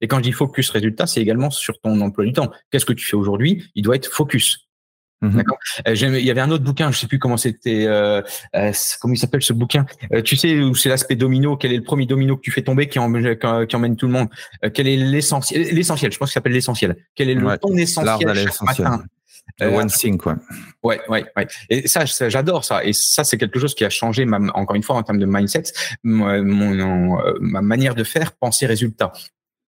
[0.00, 2.50] Et quand je dis focus résultat, c'est également sur ton emploi du temps.
[2.70, 3.70] Qu'est-ce que tu fais aujourd'hui?
[3.74, 4.63] Il doit être focus.
[5.24, 5.36] Mhm.
[5.36, 5.58] D'accord.
[5.88, 8.20] Euh, il y avait un autre bouquin, je sais plus comment c'était, euh,
[8.54, 9.86] euh, comment il s'appelle ce bouquin.
[10.24, 11.56] tu sais où c'est l'aspect domino.
[11.56, 14.12] Quel est le premier domino que tu fais tomber qui, emmène, qui emmène tout le
[14.12, 14.28] monde
[14.74, 16.96] Quel est l'essentiel L'essentiel, je pense qu'il s'appelle l'essentiel.
[17.14, 19.04] Quel est le ton essentiel chaque matin?
[19.60, 20.36] one thing, quoi.
[20.82, 21.46] Ouais, ouais, ouais.
[21.68, 22.84] Et ça, j'adore ça.
[22.84, 25.26] Et ça, c'est quelque chose qui a changé, ma, encore une fois, en termes de
[25.26, 25.64] mindset,
[26.02, 29.12] mon, ma manière de faire, penser résultat.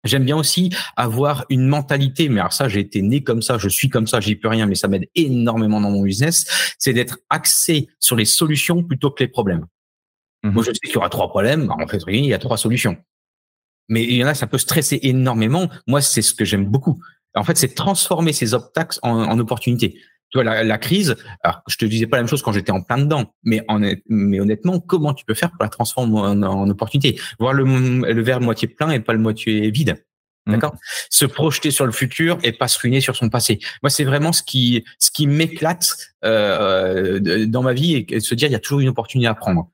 [0.04, 3.70] J'aime bien aussi avoir une mentalité, mais alors ça, j'ai été né comme ça, je
[3.70, 7.20] suis comme ça, j'y peux rien, mais ça m'aide énormément dans mon business, c'est d'être
[7.30, 9.66] axé sur les solutions plutôt que les problèmes.
[10.44, 10.52] Mhm.
[10.52, 12.98] Moi, je sais qu'il y aura trois problèmes, en fait, il y a trois solutions.
[13.88, 15.70] Mais il y en a, ça peut stresser énormément.
[15.88, 17.02] Moi, c'est ce que j'aime beaucoup.
[17.36, 20.00] En fait, c'est transformer ces obstacles en, en opportunités
[20.34, 22.72] tu vois, la, la, crise, alors je te disais pas la même chose quand j'étais
[22.72, 26.42] en plein dedans, mais, en, mais honnêtement, comment tu peux faire pour la transformer en,
[26.42, 27.20] en opportunité?
[27.40, 30.04] Voir le, le verre moitié plein et pas le moitié vide.
[30.48, 30.54] Mmh.
[30.54, 30.76] D'accord?
[31.12, 33.60] Se projeter sur le futur et pas se ruiner sur son passé.
[33.84, 38.50] Moi, c'est vraiment ce qui ce qui m'éclate euh, dans ma vie et se dire
[38.50, 39.70] il y a toujours une opportunité à prendre.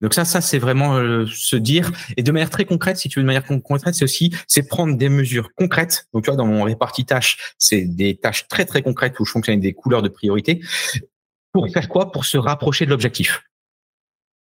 [0.00, 3.18] Donc ça, ça c'est vraiment euh, se dire et de manière très concrète, si tu
[3.18, 6.06] veux de manière concrète, c'est aussi c'est prendre des mesures concrètes.
[6.12, 9.32] Donc tu vois, dans mon réparti tâches, c'est des tâches très très concrètes où je
[9.32, 10.62] fonctionne avec des couleurs de priorité.
[11.52, 12.12] Pour faire quoi?
[12.12, 13.42] Pour se rapprocher de l'objectif.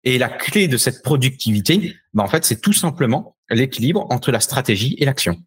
[0.04, 4.40] Et la clé de cette productivité, bah en fait, c'est tout simplement l'équilibre entre la
[4.40, 5.40] stratégie et l'action.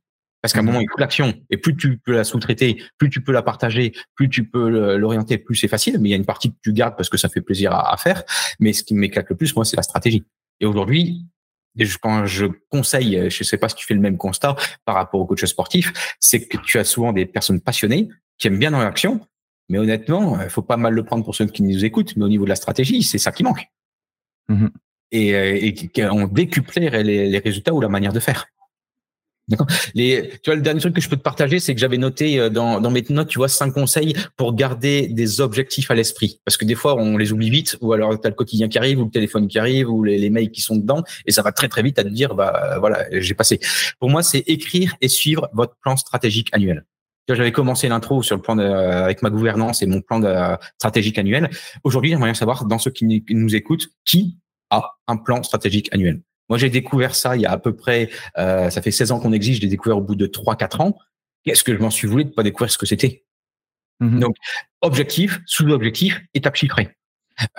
[0.45, 1.33] Parce qu'à un moment, il faut l'action.
[1.49, 5.39] Et plus tu peux la sous-traiter, plus tu peux la partager, plus tu peux l'orienter,
[5.39, 5.97] plus c'est facile.
[5.99, 7.97] Mais il y a une partie que tu gardes parce que ça fait plaisir à,
[7.97, 8.21] faire.
[8.59, 10.23] Mais ce qui m'éclate le plus, moi, c'est la stratégie.
[10.59, 11.25] Et aujourd'hui,
[11.99, 14.55] quand je conseille, je sais pas si tu fais le même constat
[14.85, 18.59] par rapport au coach sportif, c'est que tu as souvent des personnes passionnées qui aiment
[18.59, 19.21] bien dans l'action.
[19.69, 22.15] Mais honnêtement, il faut pas mal le prendre pour ceux qui nous écoutent.
[22.17, 23.65] Mais au niveau de la stratégie, c'est ça qui manque.
[24.51, 24.69] Mm-hmm.
[25.09, 28.45] Et, et, on décuplerait les résultats ou la manière de faire.
[29.47, 29.67] D'accord.
[29.93, 32.39] Les, tu vois, le dernier truc que je peux te partager, c'est que j'avais noté
[32.39, 36.39] euh, dans, dans mes notes, tu vois, cinq conseils pour garder des objectifs à l'esprit.
[36.43, 38.99] Parce que des fois, on les oublie vite, ou alors t'as le quotidien qui arrive,
[38.99, 41.51] ou le téléphone qui arrive, ou les, les mails qui sont dedans, et ça va
[41.51, 43.59] très très vite à te dire, bah voilà, j'ai passé.
[43.99, 46.83] Pour moi, c'est écrire et suivre votre plan stratégique annuel.
[47.27, 51.17] J'avais commencé l'intro sur le plan de, avec ma gouvernance et mon plan de, stratégique
[51.17, 51.49] annuel.
[51.83, 54.37] Aujourd'hui, j'aimerais savoir, dans ceux qui nous écoutent, qui
[54.69, 56.21] a un plan stratégique annuel?
[56.49, 59.19] Moi, j'ai découvert ça il y a à peu près, euh, ça fait 16 ans
[59.19, 60.97] qu'on existe, j'ai découvert au bout de 3-4 ans.
[61.43, 63.25] Qu'est-ce que je m'en suis voulu de pas découvrir ce que c'était?
[63.99, 64.19] Mhm.
[64.19, 64.35] Donc,
[64.81, 66.89] objectif, sous-objectif, étape chiffrée.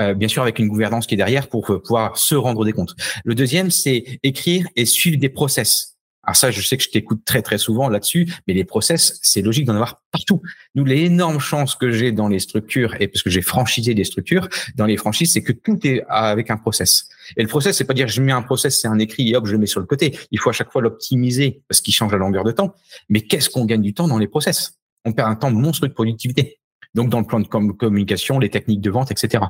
[0.01, 2.94] Euh, bien sûr, avec une gouvernance qui est derrière pour pouvoir se rendre des comptes.
[3.25, 5.96] Le deuxième, c'est écrire et suivre des process.
[6.27, 9.43] Alors ça, je sais que je t'écoute très très souvent là-dessus, mais les process, c'est
[9.43, 10.43] logique d'en avoir partout.
[10.75, 14.49] Nous, l'énorme chance que j'ai dans les structures, et parce que j'ai franchisé des structures,
[14.75, 17.09] dans les franchises, c'est que tout est avec un process.
[17.37, 19.47] Et le process, c'est pas dire je mets un process, c'est un écrit et hop,
[19.47, 20.19] je le mets sur le côté.
[20.33, 22.75] Il faut à chaque fois l'optimiser parce qu'il change à longueur de temps.
[23.09, 24.79] Mais qu'est-ce qu'on gagne du temps dans les process?
[25.05, 26.59] On perd un temps monstre de productivité.
[26.95, 29.45] Donc dans le plan de communication, les techniques de vente, etc.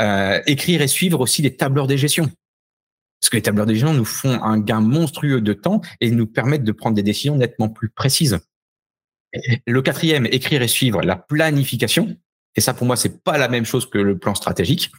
[0.00, 2.30] Euh, écrire et suivre aussi les tableurs de gestion.
[3.20, 6.26] Parce que les tableurs de gestion nous font un gain monstrueux de temps et nous
[6.26, 8.38] permettent de prendre des décisions nettement plus précises.
[9.66, 12.16] Le quatrième, écrire et suivre la planification.
[12.56, 14.90] Et ça, pour moi, c'est pas la même chose que le plan stratégique.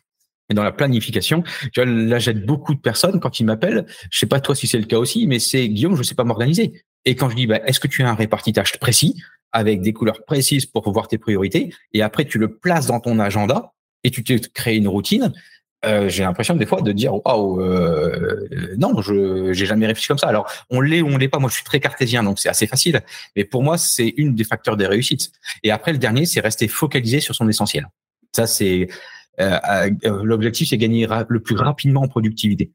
[0.49, 3.85] Et dans la planification, tu vois, là, j'aide beaucoup de personnes quand ils m'appellent.
[4.09, 6.23] Je sais pas toi si c'est le cas aussi, mais c'est Guillaume, je sais pas
[6.23, 6.83] m'organiser.
[7.05, 10.23] Et quand je dis, bah, est-ce que tu as un répartitage précis avec des couleurs
[10.25, 11.73] précises pour voir tes priorités?
[11.93, 15.33] Et après tu le places dans ton agenda et tu te crées une routine
[15.83, 20.19] euh, j'ai l'impression des fois de dire waouh euh, non je j'ai jamais réfléchi comme
[20.19, 20.27] ça.
[20.27, 21.39] Alors on l'est ou on l'est pas.
[21.39, 23.01] Moi je suis très cartésien donc c'est assez facile.
[23.35, 25.31] Mais pour moi c'est une des facteurs des réussites.
[25.63, 27.87] Et après le dernier c'est rester focalisé sur son essentiel.
[28.31, 28.89] Ça c'est
[29.39, 29.57] euh,
[30.05, 32.71] euh l'objectif c'est gagner le plus rapidement en productivité.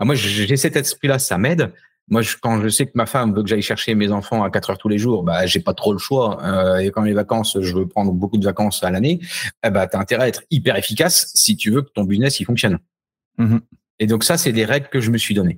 [0.00, 1.72] Alors moi j'ai cet esprit là ça m'aide
[2.08, 4.50] moi, je, quand je sais que ma femme veut que j'aille chercher mes enfants à
[4.50, 6.42] 4 heures tous les jours, bah, j'ai pas trop le choix.
[6.44, 9.20] Euh, et quand les vacances, je veux prendre beaucoup de vacances à l'année,
[9.64, 12.40] eh bah, tu as intérêt à être hyper efficace si tu veux que ton business
[12.40, 12.78] il fonctionne.
[13.38, 13.58] Mmh
[14.00, 15.56] et donc ça, c'est des règles que je me suis données.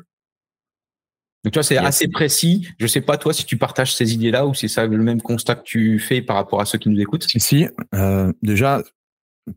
[1.43, 2.69] Donc tu vois, c'est assez précis.
[2.79, 5.23] Je sais pas toi si tu partages ces idées-là ou si c'est ça le même
[5.23, 7.25] constat que tu fais par rapport à ceux qui nous écoutent?
[7.29, 8.83] Si, euh, déjà,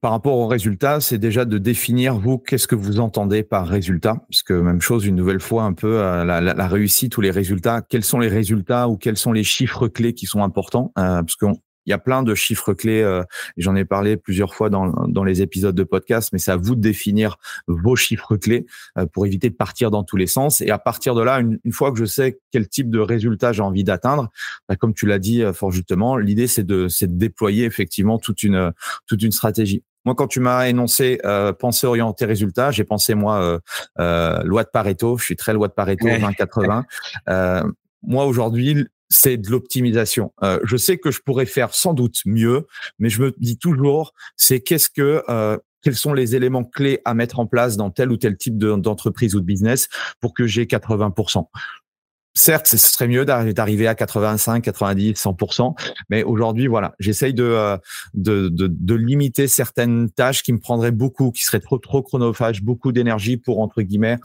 [0.02, 4.17] par rapport au résultat, c'est déjà de définir vous qu'est-ce que vous entendez par résultat,
[4.30, 7.82] parce que même chose une nouvelle fois un peu euh, la, réussite ou les résultats.
[7.82, 11.36] Quels sont les résultats ou quels sont les chiffres clés qui sont importants euh, Parce
[11.36, 13.24] qu'on il y a plein de chiffres clés, euh,
[13.58, 16.76] j'en ai parlé plusieurs fois dans, dans les épisodes de podcast, mais c'est à vous
[16.76, 17.38] de définir
[17.68, 18.65] vos chiffres clés
[18.98, 20.62] euh, pour éviter de partir dans tous les sens.
[20.62, 23.54] Et à partir de là, une, une fois que je sais quel type de résultat
[23.54, 24.30] j'ai envie d'atteindre,
[24.68, 28.44] bah, comme tu l'as dit euh, fort justement, l'idée c'est de, de déployer effectivement toute
[28.44, 28.72] une,
[29.08, 29.84] toute une stratégie.
[30.06, 33.60] Moi, quand tu m'as énoncé euh, penser orienter résultat, j'ai pensé moi euh,
[34.00, 35.18] euh, loi de Pareto.
[35.18, 36.84] Je suis très loi de Pareto 20-80.
[38.04, 40.34] Moi aujourd'hui, c'est de l'optimisation.
[40.44, 42.68] Euh, je sais que je pourrais faire sans doute mieux,
[43.00, 47.14] mais je me dis toujours, c'est qu'est-ce que euh, quels sont les éléments clés à
[47.14, 49.88] mettre en place dans tel ou tel type d'entreprise ou de business
[50.20, 51.46] pour que j'ai 80%.
[52.36, 55.74] Certes, ce serait mieux d'arriver à 85, 90, 100%,
[56.10, 57.78] mais aujourd'hui, voilà, j'essaye de, euh,
[58.14, 62.62] de, de, de, limiter certaines tâches qui me prendraient beaucoup, qui seraient trop, trop chronophages,
[62.62, 64.18] beaucoup d'énergie pour, entre guillemets,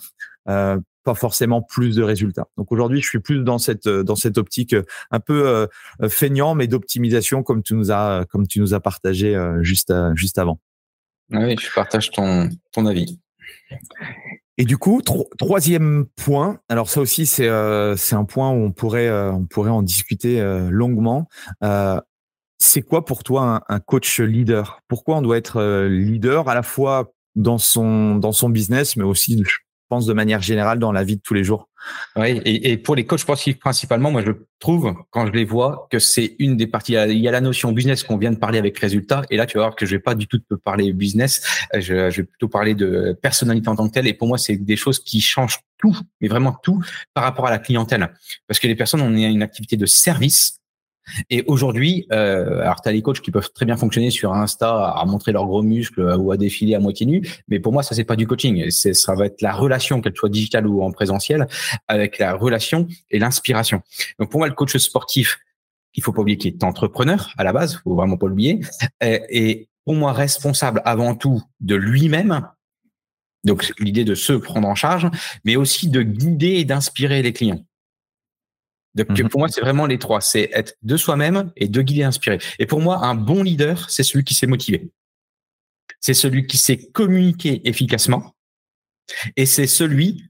[0.48, 2.48] euh, pas forcément plus de résultats.
[2.56, 6.54] Donc aujourd'hui, je suis plus dans cette dans cette optique euh, un peu euh, feignant,
[6.54, 10.58] mais d'optimisation comme tu nous as comme tu nous as partagé euh, juste juste avant.
[11.30, 13.20] Oui, je partage ton ton avis.
[14.56, 15.02] Et du coup,
[15.38, 16.60] troisième point.
[16.68, 17.48] Alors ça aussi, c'est
[17.96, 20.40] c'est un point où on pourrait on pourrait en discuter
[20.70, 21.28] longuement.
[22.58, 24.80] c'est quoi pour toi un, un, coach leader?
[24.86, 29.42] Pourquoi on doit être leader à la fois dans son dans son business, mais aussi
[30.00, 31.68] de manière générale dans la vie de tous les jours.
[32.24, 36.36] Et, pour les coachs sportifs principalement, moi je trouve quand je les vois que c'est
[36.38, 36.94] une des parties.
[36.94, 39.58] Il y a la notion business qu'on vient de parler avec résultat, et là tu
[39.58, 41.42] vas voir que je vais pas du tout te parler business.
[41.74, 44.06] Je, vais plutôt parler de personnalité en tant que telle.
[44.06, 47.50] Et pour moi, c'est des choses qui changent tout, mais vraiment tout par rapport à
[47.50, 48.10] la clientèle,
[48.46, 50.58] parce que les personnes, on est une activité de service
[51.30, 54.90] et aujourd'hui, euh, alors tu as les coachs qui peuvent très bien fonctionner sur Insta
[54.90, 57.82] à montrer leurs gros muscles euh, ou à défiler à moitié nu, mais pour moi
[57.82, 60.92] ça c'est pas du coaching, ça va être la relation qu'elle soit digitale ou en
[60.92, 61.46] présentiel
[61.88, 63.82] avec la relation et l'inspiration.
[64.18, 65.38] Donc pour moi le coach sportif,
[65.94, 68.60] il faut pas oublier qu'il est entrepreneur à la base, faut vraiment pas l'oublier
[69.00, 72.48] et, et pour moi responsable avant tout de lui-même.
[73.44, 75.10] Donc l'idée de se prendre en charge,
[75.44, 77.62] mais aussi de guider et d'inspirer les clients.
[78.94, 79.28] Donc mhm.
[79.28, 80.20] pour moi, c'est vraiment les trois.
[80.20, 82.38] C'est être de soi-même et de guider, inspirer.
[82.58, 84.90] Et pour moi, un bon leader, c'est celui qui s'est motivé.
[86.00, 88.34] C'est celui qui sait communiquer efficacement.
[89.36, 90.24] Et c'est celui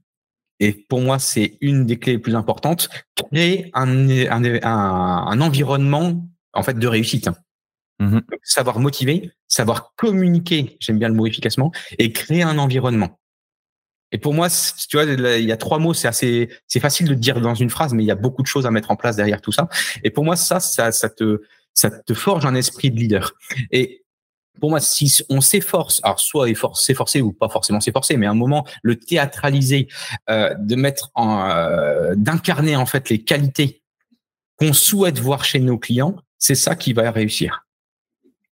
[0.59, 6.25] et pour moi, c'est une des clés les plus importantes, créer un, un, un, environnement
[6.53, 7.29] en fait de réussite.
[7.99, 13.19] Mmh savoir motiver, savoir communiquer, j'aime bien le mot efficacement, et créer un environnement.
[14.11, 17.13] Et pour moi, tu vois, il y a trois mots, c'est assez, c'est facile de
[17.15, 19.15] dire dans une phrase, mais il y a beaucoup de choses à mettre en place
[19.15, 19.67] derrière tout ça.
[20.03, 21.41] Et pour moi, ça, ça, ça te,
[21.73, 23.33] ça te forge un esprit de leader.
[23.71, 24.05] Et
[24.59, 28.35] pour moi, si on s'efforce, alors soit s'efforcer ou pas forcément s'efforcer, mais à un
[28.35, 29.87] moment le théâtraliser,
[30.29, 33.81] euh, de mettre en, euh, d'incarner en fait les qualités
[34.57, 37.64] qu'on souhaite voir chez nos clients, c'est ça qui va réussir.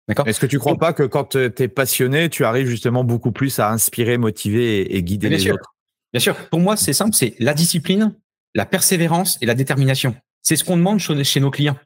[0.09, 0.27] D'accord.
[0.27, 3.59] Est-ce que tu crois pas que quand tu es passionné, tu arrives justement beaucoup plus
[3.59, 5.75] à inspirer, motiver et, guider les autres?
[6.13, 6.37] Bien sûr.
[6.51, 8.15] Pour moi, c'est simple, c'est la discipline,
[8.55, 10.17] la persévérance et la détermination.
[10.43, 11.79] C'est ce qu'on demande chez nos clients.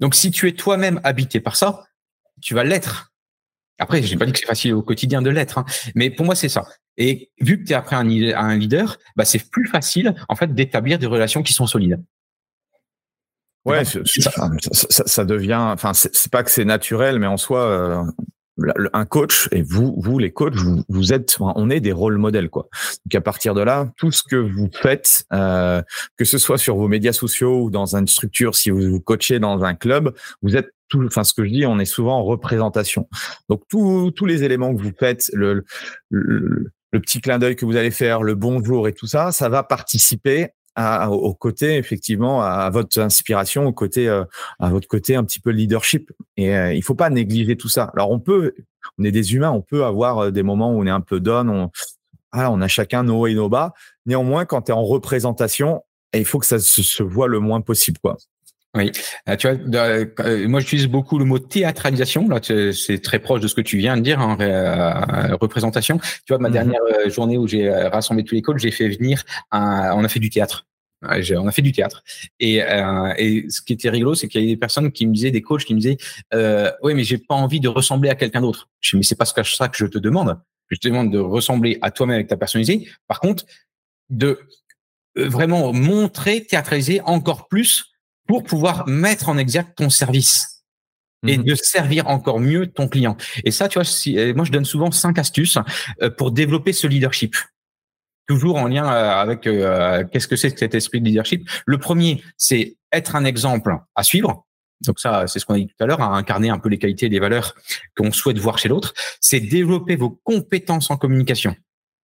[0.00, 1.84] Donc, si tu es toi-même habité par ça,
[2.40, 3.12] tu vas l'être.
[3.78, 6.34] Après, j'ai pas dit que c'est facile au quotidien de l'être, hein, mais pour moi,
[6.34, 6.66] c'est ça.
[6.96, 10.52] Et vu que tu es après un, un leader, bah, c'est plus facile, en fait,
[10.52, 12.02] d'établir des relations qui sont solides.
[13.64, 14.00] Ouais, ça,
[14.72, 15.58] ça, ça, devient.
[15.60, 18.02] Enfin, c'est pas que c'est naturel, mais en soi, euh,
[18.92, 20.54] un coach et vous, vous les coachs,
[20.88, 22.68] vous, êtes, on est des rôles modèles quoi.
[23.04, 25.82] Donc à partir de là, tout ce que vous faites, euh,
[26.16, 29.38] que ce soit sur vos médias sociaux ou dans une structure, si vous vous coachez
[29.38, 32.24] dans un club, vous êtes tout, enfin ce que je dis, on est souvent en
[32.24, 33.08] représentation.
[33.48, 35.64] Donc tous tous les éléments que vous faites, le,
[36.10, 39.48] le, le petit clin d'œil que vous allez faire, le bonjour et tout ça, ça
[39.48, 40.48] va participer
[41.08, 44.24] au côté effectivement à votre inspiration, au côté euh,
[44.58, 46.12] à votre côté un petit peu leadership.
[46.36, 47.90] Et euh, il faut pas négliger tout ça.
[47.94, 48.54] Alors on peut,
[48.98, 51.20] on est des humains, on peut avoir euh, des moments où on est un peu
[51.20, 51.70] down,
[52.32, 53.72] on a chacun nos hauts et nos bas.
[54.06, 55.82] Néanmoins, quand tu es en représentation,
[56.14, 58.16] il faut que ça se, se voit le moins possible, quoi.
[58.76, 58.92] Oui,
[59.38, 62.28] tu vois, moi j'utilise beaucoup le mot théâtralisation.
[62.28, 65.98] Là, c'est très proche de ce que tu viens de dire, en hein, représentation.
[65.98, 69.24] Tu vois, ma mmh dernière journée où j'ai rassemblé tous les coachs, j'ai fait venir,
[69.50, 70.66] un, on a fait du théâtre
[71.02, 72.02] on a fait du théâtre.
[72.40, 75.12] Et, euh, et ce qui était rigolo, c'est qu'il y a des personnes qui me
[75.12, 75.98] disaient, des coachs qui me disaient,
[76.34, 78.68] euh, oui, mais j'ai pas envie de ressembler à quelqu'un d'autre.
[78.80, 80.38] Je dis, mais c'est pas ça que je te demande.
[80.68, 82.88] Je te demande de ressembler à toi-même avec ta personnalité.
[83.06, 83.44] Par contre,
[84.10, 84.40] de
[85.16, 87.92] euh, vraiment montrer, théâtraliser encore plus
[88.28, 90.62] pour pouvoir mettre en exergue ton service
[91.26, 93.16] et mmh de servir encore mieux ton client.
[93.42, 95.58] Et ça, tu vois, si, moi, je donne souvent cinq astuces
[96.00, 97.34] euh, pour développer ce leadership
[98.28, 101.48] toujours en lien euh, avec euh, qu'est-ce que c'est que cet esprit de leadership?
[101.66, 104.46] Le premier, c'est être un exemple à suivre.
[104.82, 106.78] Donc ça, c'est ce qu'on a dit tout à l'heure, à incarner un peu les
[106.78, 107.56] qualités et les valeurs
[107.96, 108.94] qu'on souhaite voir chez l'autre.
[109.20, 111.56] C'est développer vos compétences en communication.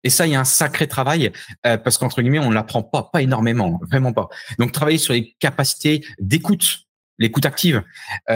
[0.05, 1.33] Et ça, il y a un sacré travail
[1.65, 4.29] euh, parce qu'entre guillemets, on ne l'apprend pas, pas énormément, vraiment pas.
[4.59, 6.85] Donc travailler sur les capacités d'écoute,
[7.19, 7.83] l'écoute active,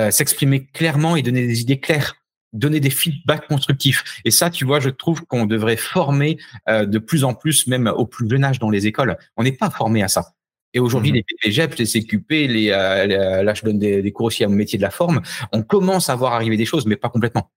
[0.10, 2.16] s'exprimer clairement et donner des idées claires
[2.54, 4.22] donner des feedbacks constructifs.
[4.26, 7.88] Et ça, tu vois, je trouve qu'on devrait former euh, de plus en plus, même
[7.88, 9.18] au plus jeune âge dans les écoles.
[9.38, 10.34] On n'est pas formé à ça.
[10.74, 14.28] Et aujourd'hui, mmh les PPGEP, les CQP, les, euh, là, je donne des, des cours
[14.28, 15.22] aussi au métier de la forme.
[15.52, 17.52] On commence à voir arriver des choses, mais pas complètement.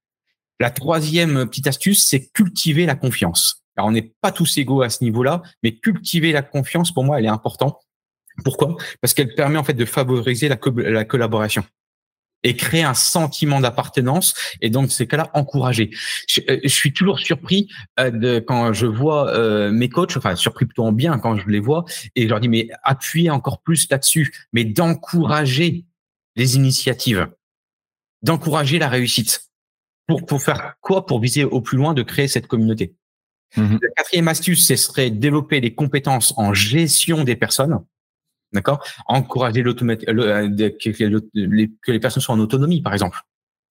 [0.60, 3.61] La troisième petite astuce, c'est cultiver la confiance.
[3.76, 7.18] Alors, on n'est pas tous égaux à ce niveau-là, mais cultiver la confiance, pour moi,
[7.18, 7.78] elle est importante.
[8.44, 8.76] Pourquoi?
[9.00, 11.64] Parce qu'elle permet en fait de favoriser la, la collaboration
[12.42, 15.90] et créer un sentiment d'appartenance et donc ces cas-là encourager.
[16.28, 17.68] Je, euh, suis toujours surpris
[18.00, 21.60] euh, quand je vois euh, mes coachs, enfin surpris plutôt en bien quand je les
[21.60, 21.84] vois
[22.16, 25.84] et je leur dis mais appuyez encore plus là-dessus, mais d'encourager
[26.36, 27.28] les initiatives,
[28.22, 29.48] d'encourager la réussite.
[30.08, 31.06] Pour pour faire quoi?
[31.06, 32.94] Pour viser au plus loin de créer cette communauté.
[33.57, 37.78] Mmh la quatrième astuce, ce serait développer les compétences en gestion des personnes.
[38.53, 38.84] D'accord?
[39.07, 43.18] Encourager l'automatique, euh, que, les personnes soient en autonomie, par exemple,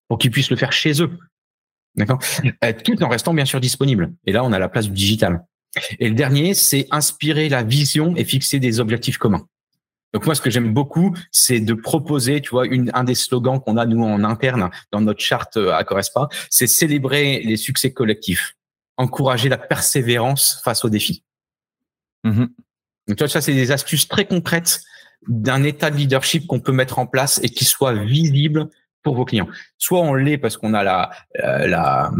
[0.07, 1.11] pour qu'ils puissent le faire chez eux.
[1.95, 2.19] D'accord?
[2.63, 4.13] Euh, Tout en restant bien sûr disponible.
[4.25, 5.45] Et là, on a la place du digital.
[5.99, 9.45] Et le dernier, c'est inspirer la vision et fixer des objectifs communs.
[10.13, 13.61] Donc moi, ce que j'aime beaucoup, c'est de proposer, tu vois, une, un des slogans
[13.61, 17.93] qu'on a nous en interne dans notre charte euh, à Correspa, c'est célébrer les succès
[17.93, 18.55] collectifs,
[18.97, 21.23] encourager la persévérance face aux défis.
[22.23, 22.45] Mmh
[23.07, 24.83] donc, tu vois, ça, c'est des astuces très concrètes
[25.27, 28.69] d'un état de leadership qu'on peut mettre en place et qui soit visible
[29.03, 29.47] pour vos clients.
[29.79, 31.11] Soit on l'est parce qu'on a la,
[31.43, 32.11] euh, la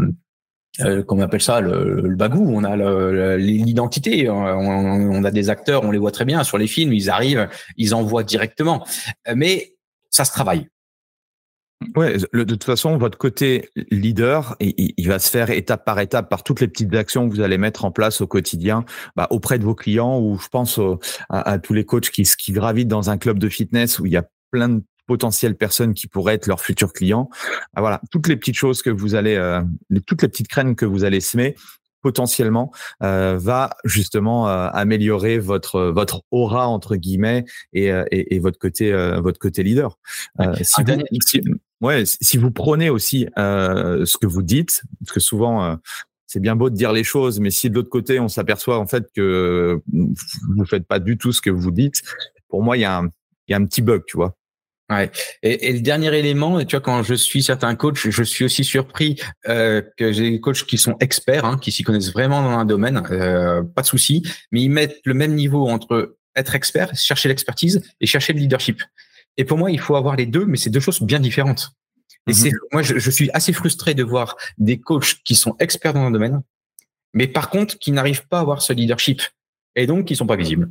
[0.80, 5.50] euh, comment on appelle ça, le, le bagou, on a l'identité, on, on, a des
[5.50, 8.84] acteurs, on les voit très bien sur les films, ils arrivent, ils envoient directement.
[9.34, 9.74] Mais
[10.10, 10.68] ça se travaille.
[11.96, 16.28] Ouais, de toute façon, votre côté leader, il, il, va se faire étape par étape
[16.28, 18.84] par toutes les petites actions que vous allez mettre en place au quotidien
[19.16, 20.80] bah, auprès de vos clients ou je pense
[21.28, 24.16] à, tous les coachs qui, qui gravitent dans un club de fitness où il y
[24.16, 27.28] a plein de potentielles personnes qui pourraient être leurs futurs clients.
[27.74, 29.60] Bah, voilà, toutes les petites choses que vous allez, euh,
[30.06, 31.56] toutes les petites graines que vous allez semer,
[32.02, 39.38] potentiellement va justement améliorer votre votre aura entre guillemets et, et, et votre côté votre
[39.38, 39.98] côté leader.
[40.62, 41.40] si, vous, si,
[41.82, 45.78] ouais, si vous prenez aussi ce que vous dites, parce que souvent
[46.26, 48.86] c'est bien beau de dire les choses, mais si de l'autre côté on s'aperçoit en
[48.86, 52.02] fait que vous faites pas du tout ce que vous dites,
[52.48, 53.10] pour moi il y a un,
[53.48, 54.36] y a un petit bug, tu vois.
[54.90, 55.10] Ouais.
[55.42, 58.64] Et, et, le dernier élément, tu vois, quand je suis certains coachs, je suis aussi
[58.64, 62.58] surpris euh, que j'ai des coachs qui sont experts, hein, qui s'y connaissent vraiment dans
[62.58, 66.94] un domaine, euh, pas de souci, mais ils mettent le même niveau entre être expert,
[66.94, 68.82] chercher l'expertise et chercher le leadership.
[69.36, 71.72] Et pour moi, il faut avoir les deux, mais c'est deux choses bien différentes.
[72.26, 72.58] Et c'est, mhm.
[72.72, 76.10] moi, je, je, suis assez frustré de voir des coachs qui sont experts dans un
[76.10, 76.42] domaine,
[77.14, 79.22] mais par contre, qui n'arrivent pas à avoir ce leadership
[79.74, 80.70] et donc qui sont pas visibles.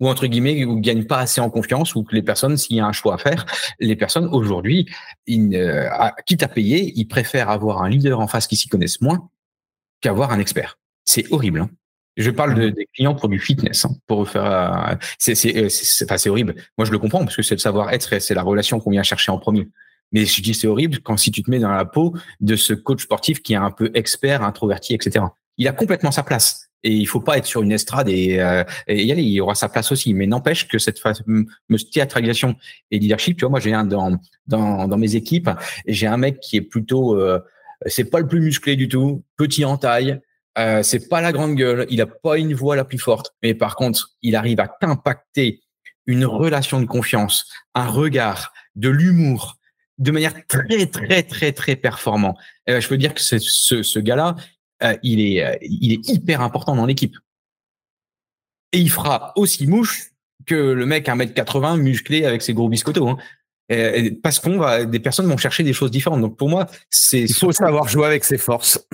[0.00, 2.80] Ou entre guillemets, ou gagnent pas assez en confiance, ou que les personnes, s'il y
[2.80, 3.46] a un choix à faire,
[3.78, 4.88] les personnes aujourd'hui,
[5.30, 5.88] euh,
[6.26, 9.30] quitte à payer, ils préfèrent avoir un leader en face qui s'y connaissent moins
[10.00, 10.78] qu'avoir un expert.
[11.04, 11.60] C'est horrible.
[11.60, 11.70] Hein.
[12.16, 14.44] Je parle de, des clients pour du fitness, hein, pour faire.
[14.44, 16.54] Euh, c'est, c'est, c'est, enfin, c'est horrible.
[16.78, 19.02] Moi, je le comprends parce que c'est le savoir-être et c'est la relation qu'on vient
[19.02, 19.68] chercher en premier.
[20.12, 22.72] Mais je dis c'est horrible quand si tu te mets dans la peau de ce
[22.72, 25.24] coach sportif qui est un peu expert, introverti, etc.
[25.58, 26.68] Il a complètement sa place.
[26.84, 29.22] Et il faut pas être sur une estrade et, euh, et y aller.
[29.22, 30.12] Il y aura sa place aussi.
[30.12, 31.00] Mais n'empêche que cette
[31.92, 32.56] théâtralisation
[32.90, 35.50] et leadership, tu vois, moi j'ai un dans, dans, dans mes équipes,
[35.86, 37.40] j'ai un mec qui est plutôt, euh,
[37.86, 40.20] c'est pas le plus musclé du tout, petit en taille,
[40.58, 43.54] euh, c'est pas la grande gueule, il a pas une voix la plus forte, mais
[43.54, 45.60] par contre, il arrive à t'impacter
[46.06, 49.58] une relation de confiance, un regard, de l'humour,
[49.98, 52.36] de manière très très très très performant.
[52.68, 54.36] Euh, je peux dire que ce, ce gars-là,
[54.82, 57.16] euh, il est euh, il est hyper important dans l'équipe.
[58.72, 60.10] Et il fera aussi mouche
[60.46, 63.08] que le mec 1m80 musclé avec ses gros biscottos.
[63.08, 63.18] Hein.
[64.22, 66.20] parce qu'on va, des personnes vont chercher des choses différentes.
[66.20, 67.22] Donc pour moi, c'est.
[67.22, 68.86] Il faut savoir jouer avec ses forces.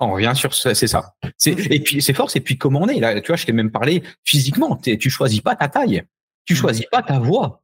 [0.00, 1.14] On revient sur ça, c'est ça.
[1.36, 3.00] C'est, et puis ses forces, et puis comment on est?
[3.00, 4.76] Là, tu vois, je t'ai même parlé physiquement.
[4.76, 6.02] Tu choisis pas ta taille.
[6.46, 7.62] Tu choisis pas ta voix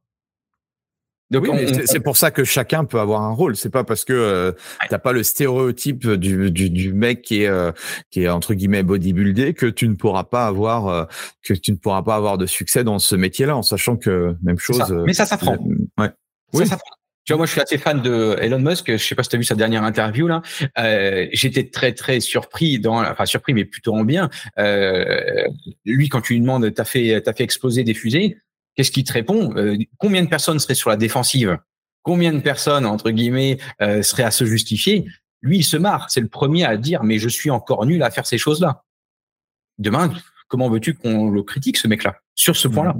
[1.85, 3.55] c'est pour ça que chacun peut avoir un rôle.
[3.55, 4.51] C'est pas parce que euh,
[4.89, 7.71] t'as pas le stéréotype du, du, du mec qui est euh,
[8.11, 11.05] qui est entre guillemets bodybuildé que tu ne pourras pas avoir euh,
[11.43, 14.59] que tu ne pourras pas avoir de succès dans ce métier-là, en sachant que même
[14.59, 14.91] chose.
[15.05, 15.57] Mais ça s'apprend.
[15.97, 16.11] ouais.
[16.53, 16.65] oui.
[16.65, 16.77] Ça
[17.27, 18.89] tu vois, moi, je suis assez fan de Elon Musk.
[18.89, 20.41] Je sais pas si tu as vu sa dernière interview là.
[21.33, 24.29] J'étais très très surpris dans, enfin surpris, mais plutôt en bien.
[25.85, 28.37] lui, quand tu lui demandes, t'as fait t'as fait exploser des fusées
[28.77, 29.57] Qu'est-ce qui te répond?
[29.57, 31.57] Euh, Combien de personnes seraient sur la défensive?
[32.03, 35.05] Combien de personnes, entre guillemets, euh, seraient à se justifier?
[35.41, 36.09] Lui, il se marre.
[36.11, 38.83] C'est le premier à dire, mais je suis encore nul à faire ces choses-là.
[39.79, 40.13] Demain,
[40.47, 42.95] comment veux-tu qu'on le critique, ce mec-là, sur ce point-là?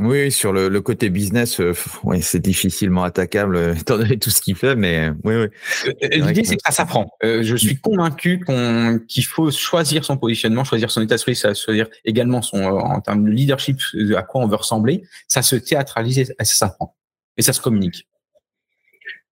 [0.00, 1.72] Oui, sur le, le côté business, euh,
[2.02, 5.46] ouais, c'est difficilement attaquable euh, étant donné tout ce qu'il fait, mais oui, oui.
[5.86, 7.10] Euh, l'idée, c'est que ça s'apprend.
[7.22, 12.42] je suis convaincu qu'on qu'il faut choisir son positionnement, choisir son état d'esprit, choisir également
[12.42, 13.78] son en termes de leadership,
[14.16, 15.04] à quoi on veut ressembler.
[15.28, 16.96] Ça se théâtralise, ça s'apprend
[17.36, 18.08] et ça se communique.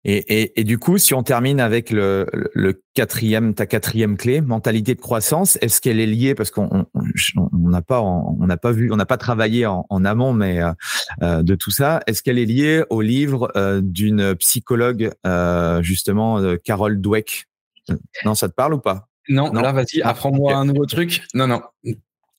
[0.08, 4.40] Et, et, et, du coup, si on termine avec le, le, quatrième, ta quatrième clé,
[4.40, 8.72] mentalité de croissance, est-ce qu'elle est liée parce qu'on on n'a pas on n'a pas
[8.72, 10.72] vu, on n'a pas travaillé en, en amont, mais euh,
[11.24, 16.40] euh, de tout ça, est-ce qu'elle est liée au livre euh, d'une psychologue euh, justement,
[16.64, 17.48] Carole Dweck?
[18.24, 19.08] Non, ça te parle ou pas?
[19.28, 21.24] Non, non, là, vas-y, apprends-moi un nouveau truc.
[21.34, 21.62] Non, non.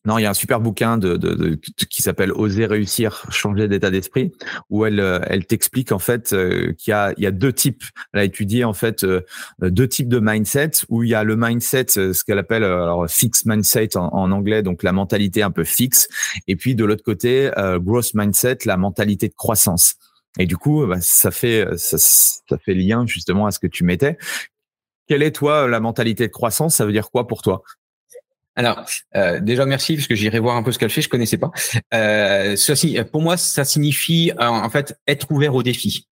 [0.06, 1.58] Non, il y a un super bouquin de, de, de
[1.90, 4.32] qui s'appelle Oser réussir, changer d'état d'esprit,
[4.70, 7.52] où elle, euh, elle t'explique en fait euh, qu'il y a, il y a deux
[7.52, 7.82] types.
[8.12, 9.22] Elle a étudié en fait euh,
[9.60, 13.46] deux types de mindset, où il y a le mindset, ce qu'elle appelle alors fixed
[13.46, 16.08] mindset en, anglais, donc la mentalité un peu fixe,
[16.46, 19.96] et puis de l'autre côté, growth mindset, la mentalité de croissance.
[20.38, 23.84] Et du coup, bah, ça fait ça, ça fait lien justement à ce que tu
[23.84, 24.18] mettais.
[25.08, 26.76] Quelle est toi la mentalité de croissance?
[26.76, 27.62] Ça veut dire quoi pour toi?
[28.56, 28.84] Alors,
[29.14, 31.50] euh, déjà merci parce que j'irai voir un peu ce qu'elle fait, je connaissais pas.
[31.94, 36.08] Euh, ceci, pour moi, ça signifie en fait être ouvert aux défis.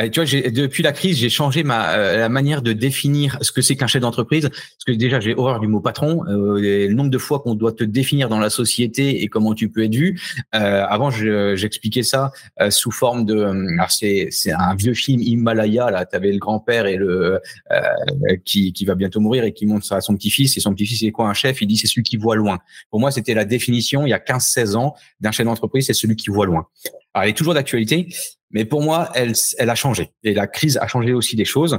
[0.00, 3.52] Euh, tu vois, depuis la crise, j'ai changé ma euh, la manière de définir ce
[3.52, 4.48] que c'est qu'un chef d'entreprise.
[4.48, 6.24] Parce que déjà, j'ai horreur du mot patron.
[6.26, 9.68] Euh, le nombre de fois qu'on doit te définir dans la société et comment tu
[9.68, 10.20] peux être vu.
[10.54, 12.32] Euh, avant, j'expliquais ça
[12.70, 13.46] sous forme de.
[13.88, 15.90] c'est c'est un vieux film Himalaya.
[15.90, 17.40] Là, tu avais le grand-père et le
[18.44, 20.56] qui qui va bientôt mourir et qui montre ça à son petit-fils.
[20.56, 21.60] Et son petit-fils, c'est quoi un chef?
[21.60, 22.58] Il dit c'est celui qui voit loin.
[22.90, 26.16] Pour moi, c'était la définition il y a 15-16 ans d'un chef d'entreprise, c'est celui
[26.16, 26.66] qui voit loin.
[27.14, 28.08] Alors, elle est toujours d'actualité,
[28.54, 30.12] mais pour moi, elle, elle a changé.
[30.22, 31.78] Et la crise a changé aussi des choses.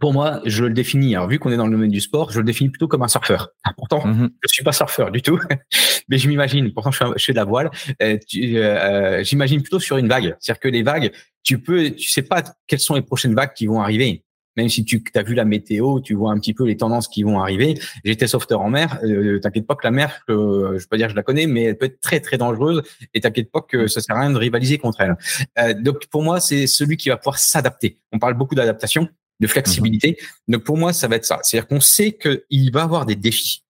[0.00, 2.40] Pour moi, je le définis, alors vu qu'on est dans le domaine du sport, je
[2.40, 3.50] le définis plutôt comme un surfeur.
[3.62, 4.28] Ah, pourtant, mm-hmm.
[4.42, 5.38] je suis pas surfeur du tout,
[6.08, 7.70] mais je m'imagine, pourtant je fais, de la voile,
[8.02, 10.36] euh, euh, j'imagine plutôt sur une vague.
[10.40, 11.12] C'est-à-dire que les vagues,
[11.44, 14.24] tu peux, tu sais pas quelles sont les prochaines vagues qui vont arriver.
[14.56, 17.22] Même si tu as vu la météo, tu vois un petit peu les tendances qui
[17.22, 17.78] vont arriver.
[18.04, 18.98] J'étais sauveteur en mer.
[19.02, 21.46] Euh, t'inquiète pas que la mer, euh, je peux pas dire que je la connais,
[21.46, 22.82] mais elle peut être très très dangereuse.
[23.14, 25.16] Et t'inquiète pas que ça sert à rien de rivaliser contre elle.
[25.58, 27.98] Euh, donc pour moi, c'est celui qui va pouvoir s'adapter.
[28.12, 29.08] On parle beaucoup d'adaptation,
[29.40, 30.16] de flexibilité.
[30.48, 30.54] Mhm.
[30.54, 31.40] Donc pour moi, ça va être ça.
[31.42, 33.64] C'est-à-dire qu'on sait qu'il va avoir des défis.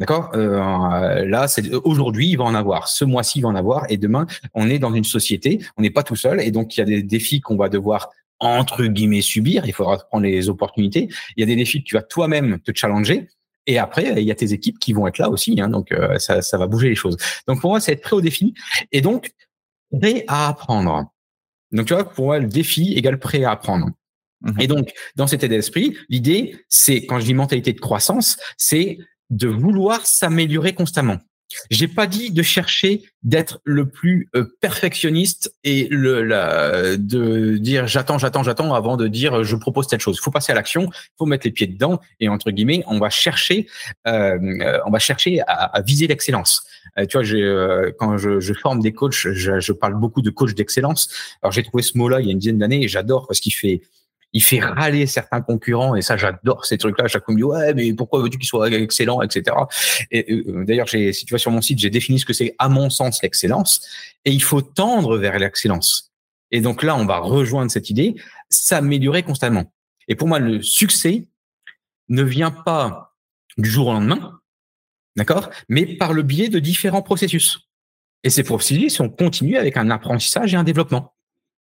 [0.00, 0.30] D'accord?
[0.34, 2.88] Euh, Là, c'est aujourd'hui, il va en avoir.
[2.88, 3.84] Ce mois-ci, il va en avoir.
[3.90, 5.60] Et demain, on est dans une société.
[5.76, 6.40] On n'est pas tout seul.
[6.40, 8.08] Et donc, il y a des défis qu'on va devoir
[8.40, 9.66] entre guillemets subir.
[9.66, 11.08] Il faudra prendre les opportunités.
[11.36, 13.28] Il y a des défis que tu vas toi-même te challenger.
[13.66, 15.60] Et après, il y a tes équipes qui vont être là aussi.
[15.60, 17.16] Hein, donc, euh, ça, ça va bouger les choses.
[17.46, 18.54] Donc, pour moi, c'est être prêt au défi.
[18.90, 19.30] Et donc,
[20.00, 21.12] prêt à apprendre.
[21.70, 23.90] Donc, tu vois, pour moi, le défi égale prêt à apprendre.
[24.40, 24.60] Mhm.
[24.60, 28.98] Et donc, dans cet état d'esprit, l'idée, c'est, quand je dis mentalité de croissance, c'est
[29.28, 31.18] de vouloir s'améliorer constamment.
[31.70, 37.86] J'ai pas dit de chercher d'être le plus euh, perfectionniste et le la, de dire
[37.86, 40.16] j'attends, j'attends, j'attends avant de dire je propose telle chose.
[40.18, 42.98] Il faut passer à l'action, il faut mettre les pieds dedans et entre guillemets on
[42.98, 43.66] va chercher,
[44.06, 46.64] euh, on va chercher à, à viser l'excellence.
[46.98, 50.30] Euh, tu vois, euh, quand je, je, forme des coachs, je, je parle beaucoup de
[50.30, 51.08] coach d'excellence.
[51.42, 53.52] Alors j'ai trouvé ce mot-là il y a une dizaine d'années et j'adore parce qu'il
[53.52, 53.82] fait
[54.32, 57.44] il fait râler certains concurrents et ça j'adore ces trucs là chaque fois me dit
[57.44, 59.56] ouais mais pourquoi veux-tu qu'il soit excellent etc
[60.10, 62.54] et euh, d'ailleurs j'ai si tu vas sur mon site j'ai défini ce que c'est
[62.58, 63.86] à mon sens l'excellence.
[64.24, 66.12] Et il faut tendre vers l'excellence.
[66.50, 68.14] Et donc là on va rejoindre cette idée
[68.48, 69.72] s'améliorer constamment.
[70.08, 71.28] Et pour moi le succès
[72.08, 73.14] ne vient pas
[73.56, 74.40] du jour au lendemain
[75.16, 77.68] d'accord mais par le biais de différents processus.
[78.22, 81.14] Et ces processus on continue avec un apprentissage et un développement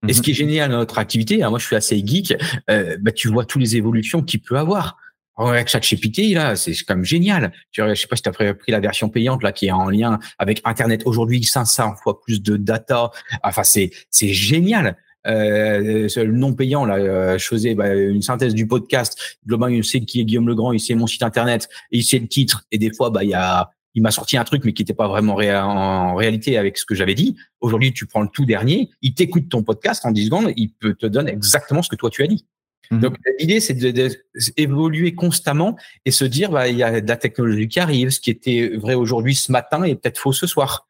[0.08, 0.24] et ce mhm.
[0.24, 2.34] qui est génial dans notre activité, hein, moi je suis assez geek,
[2.70, 4.96] euh, bah, tu vois toutes les évolutions qu'il peut avoir.
[5.36, 7.52] avec ChatGPT, là, c'est quand même génial.
[7.70, 9.88] Tu, je sais pas si tu as pris la version payante là qui est en
[9.88, 11.02] lien avec Internet.
[11.06, 13.10] Aujourd'hui, 500 fois plus de data.
[13.42, 14.96] Enfin, c'est c'est génial.
[15.26, 19.38] Euh, le non payant là, euh, je faisais bah, une synthèse du podcast.
[19.46, 22.18] Globalement, il sait qui est Guillaume Legrand, il sait mon site internet, et il sait
[22.18, 22.64] le titre.
[22.72, 24.94] Et des fois, bah il y a il m'a sorti un truc mais qui n'était
[24.94, 27.36] pas vraiment en réalité avec ce que j'avais dit.
[27.60, 30.94] Aujourd'hui, tu prends le tout dernier, il t'écoute ton podcast en 10 secondes, il peut
[30.94, 32.46] te donner exactement ce que toi tu as dit.
[32.90, 33.00] Mhm.
[33.00, 37.68] Donc l'idée c'est d'évoluer constamment et se dire bah il y a de la technologie
[37.68, 40.86] qui arrive, ce qui était vrai aujourd'hui ce matin est peut-être faux ce soir.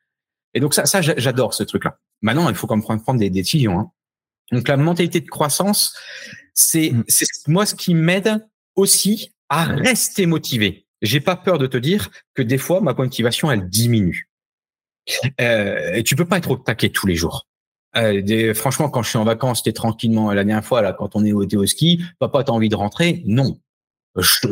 [0.55, 1.99] Et donc ça ça j'adore ce truc là.
[2.23, 3.81] Maintenant, il faut quand même prendre des décisions.
[3.81, 3.91] Hein.
[4.53, 5.97] Donc la mentalité de croissance,
[6.55, 7.05] c'est mhm.
[7.09, 8.47] c'est moi ce qui m'aide
[8.77, 13.51] aussi à rester motivé j'ai pas peur de te dire que des fois ma motivation
[13.51, 14.29] elle diminue.
[15.41, 17.47] Euh, et tu peux pas être au taquet tous les jours.
[17.97, 20.33] Euh, franchement, quand je suis en vacances, t'es tranquillement.
[20.33, 23.23] La dernière fois, là, quand on est au, au ski, papa, t'as envie de rentrer?
[23.27, 23.59] Non.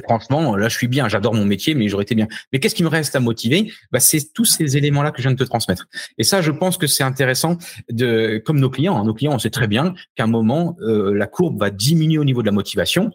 [0.04, 1.08] Franchement, là, je suis bien.
[1.08, 2.28] J'adore mon métier, mais j'aurais été bien.
[2.52, 3.70] Mais qu'est-ce qui me reste à motiver?
[3.92, 5.86] Bah, c'est tous ces éléments-là que je viens de te transmettre.
[6.18, 7.58] Et ça, je pense que c'est intéressant
[7.90, 8.96] de, comme nos clients.
[8.96, 12.18] Hein, nos clients, on sait très bien qu'à un moment, euh, la courbe va diminuer
[12.18, 13.10] au niveau de la motivation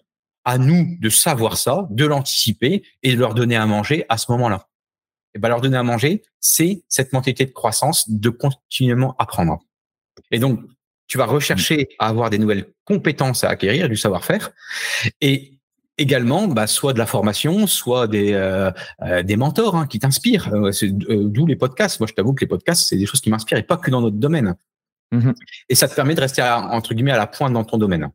[0.45, 4.31] à nous de savoir ça, de l'anticiper et de leur donner à manger à ce
[4.31, 4.67] moment-là.
[5.33, 9.59] Et ben leur donner à manger, c'est cette mentalité de croissance, de continuellement apprendre.
[10.31, 10.61] Et donc,
[11.07, 14.51] tu vas rechercher à avoir des nouvelles compétences à acquérir, du savoir-faire,
[15.19, 15.59] et
[15.97, 18.71] également, bah, soit de la formation, soit des euh,
[19.01, 20.49] euh, des mentors hein, qui t'inspirent.
[20.53, 21.99] Euh, d'où les podcasts.
[21.99, 24.01] Moi, je t'avoue que les podcasts, c'est des choses qui m'inspirent et pas que dans
[24.01, 24.55] notre domaine.
[25.11, 25.31] Mmh
[25.69, 28.09] et ça te permet de rester entre guillemets à la pointe dans ton domaine.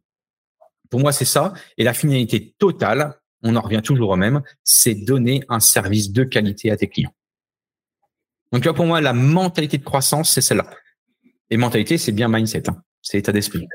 [0.91, 1.55] Pour moi, c'est ça.
[1.79, 6.25] Et la finalité totale, on en revient toujours au même, c'est donner un service de
[6.25, 7.15] qualité à tes clients.
[8.53, 10.69] Donc là, pour moi, la mentalité de croissance, c'est celle-là.
[11.51, 12.83] Et mentalité, c'est bien mindset, hein.
[13.01, 13.67] c'est état d'esprit.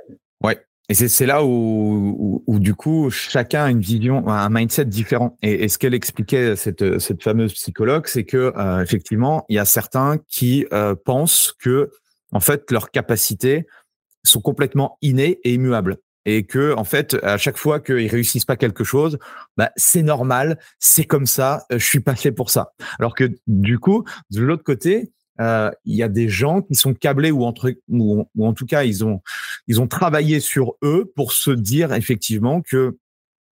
[0.44, 0.60] Ouais.
[0.88, 5.36] Et c'est là où, où, du coup, chacun a une vision, un mindset différent.
[5.42, 9.66] Et, ce qu'elle expliquait, cette, cette fameuse psychologue, c'est que euh, effectivement, il y a
[9.66, 11.90] certains qui euh, pensent que,
[12.32, 13.66] en fait, leurs capacités
[14.24, 18.58] sont complètement innées et immuables et que en fait à chaque fois qu'ils réussissent pas
[18.58, 19.18] quelque chose,
[19.58, 22.74] bah c'est normal, c'est comme ça, euh, je suis pas fait pour ça.
[23.00, 25.12] Alors que du coup de l'autre côté,
[25.42, 28.66] euh, il y a des gens qui sont câblés ou, entre, ou, ou en tout
[28.66, 29.22] cas ils ont
[29.68, 32.98] ils ont travaillé sur eux pour se dire effectivement que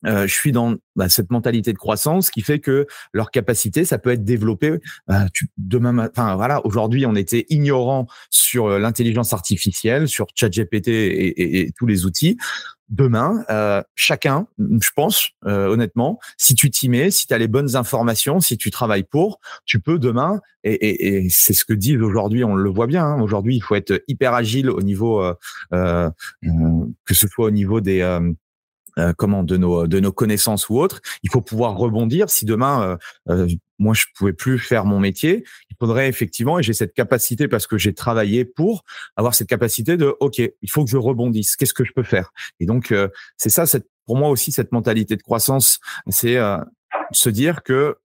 [0.04, 3.98] euh, je suis dans bah, cette mentalité de croissance qui fait que leur capacité, ça
[3.98, 4.78] peut être développé
[5.10, 6.08] euh, tu, demain.
[6.08, 11.72] Enfin voilà, aujourd'hui, on était ignorant sur euh, l'intelligence artificielle, sur ChatGPT et, et, et,
[11.72, 12.36] tous les outils.
[12.88, 17.74] Demain, euh, chacun, je pense honnêtement, si tu t'y mets, si tu as les bonnes
[17.74, 20.40] informations, si tu travailles pour, tu peux demain.
[20.62, 23.04] Et, et c'est ce que disent aujourd'hui, on le voit bien.
[23.04, 25.20] Hein, aujourd'hui, il faut être hyper agile au niveau,
[25.72, 28.02] que ce soit au niveau des
[28.98, 31.00] euh, comment de nos de nos connaissances ou autres.
[31.22, 32.30] Il faut pouvoir rebondir.
[32.30, 32.96] Si demain, euh,
[33.32, 37.46] euh, moi, je pouvais plus faire mon métier, il faudrait effectivement, et j'ai cette capacité
[37.46, 38.84] parce que j'ai travaillé pour
[39.16, 41.56] avoir cette capacité de, ok, il faut que je rebondisse.
[41.56, 42.32] Qu'est-ce que je peux faire?
[42.58, 42.94] Et donc,
[43.36, 46.38] c'est ça cette pour moi aussi, cette mentalité de croissance, c'est
[47.10, 47.96] se dire que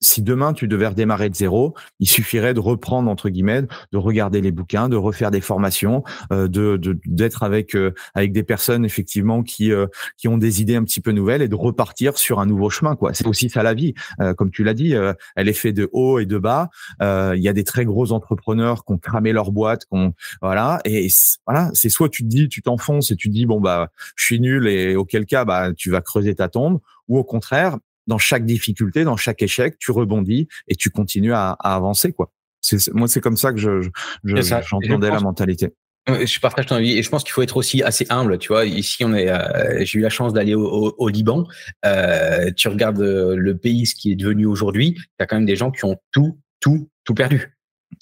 [0.00, 4.40] si demain tu devais redémarrer de zéro, il suffirait de reprendre entre guillemets, de regarder
[4.40, 9.42] les bouquins, de refaire des formations, euh, de d'être avec euh, avec des personnes effectivement
[9.42, 9.86] qui euh,
[10.16, 12.96] qui ont des idées un petit peu nouvelles et de repartir sur un nouveau chemin
[12.96, 13.14] quoi.
[13.14, 13.94] C'est aussi ça la vie,
[14.36, 14.94] comme tu l'as dit,
[15.36, 16.68] elle est faite de haut et de bas.
[17.00, 21.08] Il y a des très gros entrepreneurs qui ont cramé leur boîte, qu'on voilà et
[21.46, 24.24] voilà, c'est soit tu te dis tu t'enfonces et tu te dis bon bah je
[24.24, 27.78] suis nul et auquel cas bah tu vas creuser ta tombe ou au contraire
[28.08, 32.32] dans chaque difficulté, dans chaque échec, tu rebondis et tu continues à, avancer, quoi.
[32.60, 33.88] C'est, moi, c'est comme ça que je,
[34.24, 35.68] j'entendais la mentalité.
[36.08, 38.38] Je partage ton avis et je pense qu'il faut être aussi assez humble.
[38.38, 39.28] Tu vois, ici, on est.
[39.28, 41.46] Euh, j'ai eu la chance d'aller au, Liban.
[41.84, 44.94] Euh, tu regardes le pays, ce qui est devenu aujourd'hui.
[44.94, 47.57] Tu as quand même des gens qui ont tout, tout, tout perdu.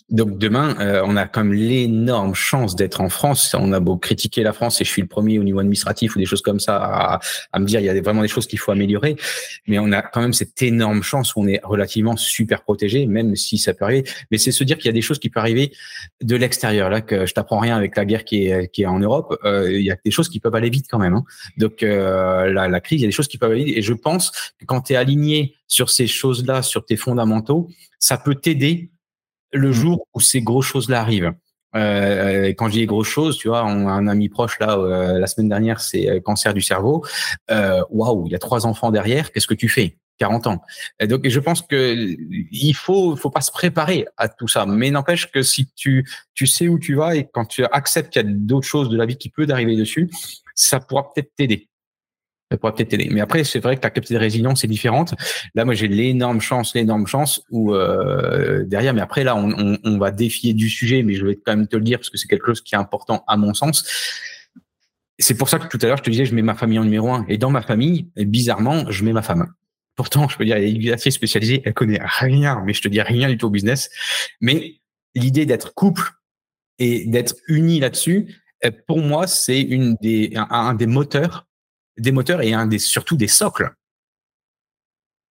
[0.09, 3.57] Donc demain, euh, on a comme l'énorme chance d'être en France.
[3.59, 6.21] On a beau critiquer la France, et je suis le premier au niveau administratif ou
[6.21, 7.21] des choses comme ça
[7.53, 9.17] à, me dire il y a vraiment des choses qu'il faut améliorer,
[9.67, 13.35] mais on a quand même cette énorme chance où on est relativement super protégé, même
[13.35, 14.09] si ça peut arriver.
[14.31, 15.73] Mais c'est se dire qu'il y a des choses qui peuvent arriver
[16.23, 16.89] de l'extérieur.
[16.89, 19.73] Là, que je t'apprends rien avec la guerre qui est qui est en Europe, euh,
[19.73, 21.15] il y a des choses qui peuvent aller vite quand même.
[21.15, 21.25] Hein.
[21.57, 23.77] Donc euh, la, la crise, il y a des choses qui peuvent aller vite.
[23.77, 27.69] Et je pense que quand tu es aligné sur ces choses-là, sur tes fondamentaux,
[27.99, 28.91] ça peut t'aider
[29.53, 29.73] le mmh.
[29.73, 31.33] jour où ces grosses choses-là arrivent.
[31.75, 35.19] Euh, quand je dis grosses choses, tu vois, on a un ami proche là, euh,
[35.19, 37.05] la semaine dernière, c'est euh, cancer du cerveau.
[37.51, 39.31] Euh, waouh, il y a trois enfants derrière.
[39.33, 39.99] Qu'est-ce que tu fais?
[40.19, 40.63] 40 ans.
[40.99, 41.95] Et donc, je pense que
[42.51, 44.65] il faut, faut pas se préparer à tout ça.
[44.65, 48.25] Mais n'empêche que si tu, tu sais où tu vas et quand tu acceptes qu'il
[48.25, 50.11] y a d'autres choses de la vie qui peuvent arriver dessus,
[50.55, 51.69] ça pourra peut-être t'aider
[52.51, 53.11] ça pourrait peut-être.
[53.11, 55.15] Mais après, c'est vrai que ta capacité de résilience est différente.
[55.55, 59.79] Là, moi, j'ai l'énorme chance, l'énorme chance où euh, derrière, mais après, là, on, on,
[59.83, 62.19] on, va défier du sujet, mais je vais quand même te le dire parce que
[62.19, 63.85] c'est quelque chose qui est important à mon sens.
[65.19, 66.85] C'est pour ça que tout à l'heure, je te disais, je mets ma famille en
[66.85, 67.25] numéro un.
[67.29, 69.53] Et dans ma famille, bizarrement, je mets ma femme.
[69.97, 73.01] Pourtant, je peux dire, elle est assez spécialisée, elle connaît rien, mais je te dis
[73.01, 73.91] rien du tout au business.
[74.41, 74.75] Mais
[75.15, 76.13] l'idée d'être couple
[76.79, 78.37] et d'être uni là-dessus,
[78.87, 81.46] pour moi, c'est une des, un des moteurs
[81.99, 83.73] des moteurs et un des, surtout des socles.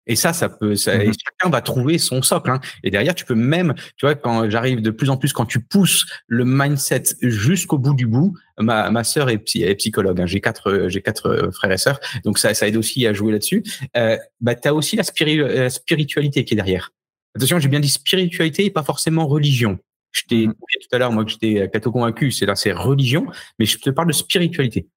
[0.09, 2.49] Et ça, ça peut, ça, mmh chacun va trouver son socle.
[2.49, 2.59] Hein.
[2.83, 5.59] Et derrière, tu peux même, tu vois, quand j'arrive de plus en plus, quand tu
[5.59, 10.19] pousses le mindset jusqu'au bout du bout, ma, ma sœur est, psychologue.
[10.19, 10.25] Hein.
[10.25, 13.31] J'ai quatre, j'ai quatre euh, frères et sœurs, donc ça, ça aide aussi à jouer
[13.31, 13.63] là-dessus.
[13.95, 16.91] Euh, bah, as aussi la, spiritualité qui est derrière.
[17.35, 19.77] Attention, j'ai bien dit spiritualité et pas forcément religion.
[20.11, 23.27] Je t'ai mmh tout à l'heure, moi, que j'étais catho convaincu, c'est là, c'est religion,
[23.59, 24.87] mais je te parle de spiritualité.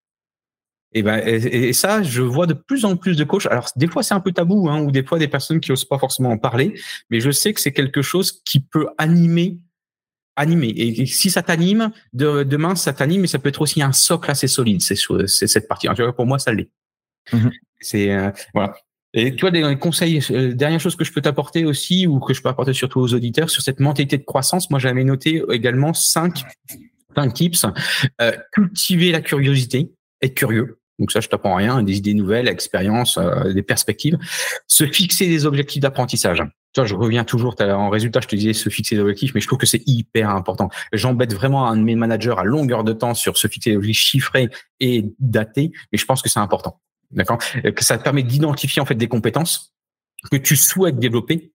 [0.94, 3.46] Et, ben, et, ça, je vois de plus en plus de coachs.
[3.46, 5.86] Alors, des fois, c'est un peu tabou, hein, ou des fois, des personnes qui osent
[5.86, 6.74] pas forcément en parler,
[7.10, 9.58] mais je sais que c'est quelque chose qui peut animer,
[10.36, 10.68] animer.
[10.68, 14.30] Et, si ça t'anime, de, demain, ça t'anime, mais ça peut être aussi un socle
[14.30, 14.82] assez solide.
[14.82, 15.88] C'est, c'est cette partie.
[15.88, 16.70] En tout cas, pour moi, ça l'est.
[17.32, 17.48] Mmh
[17.84, 18.76] c'est euh, voilà.
[19.12, 22.32] Et tu vois, des conseils, euh, dernière chose que je peux t'apporter aussi, ou que
[22.32, 25.92] je peux apporter surtout aux auditeurs, sur cette mentalité de croissance, moi j'avais noté également
[25.92, 26.44] cinq,
[27.14, 27.66] cinq tips.
[28.20, 29.90] Euh, cultiver la curiosité,
[30.22, 30.78] être curieux.
[31.02, 34.16] Donc ça, je t'apprends rien, des idées nouvelles, expériences, euh, des perspectives.
[34.68, 36.44] Se fixer des objectifs d'apprentissage.
[36.72, 39.40] Tu vois, je reviens toujours en résultat, je te disais se fixer des objectifs, mais
[39.40, 40.70] je trouve que c'est hyper important.
[40.92, 44.04] J'embête vraiment un de mes managers à longueur de temps sur se fixer des objectifs
[44.04, 44.48] chiffrés
[44.78, 46.80] et datés, mais je pense que c'est important.
[47.10, 47.38] D'accord?
[47.38, 49.74] Que ça te permet d'identifier en fait des compétences
[50.30, 51.52] que tu souhaites développer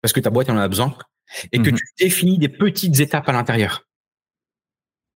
[0.00, 0.96] parce que ta boîte en a besoin
[1.52, 1.76] et que mhm.
[1.76, 3.86] tu définis des petites étapes à l'intérieur.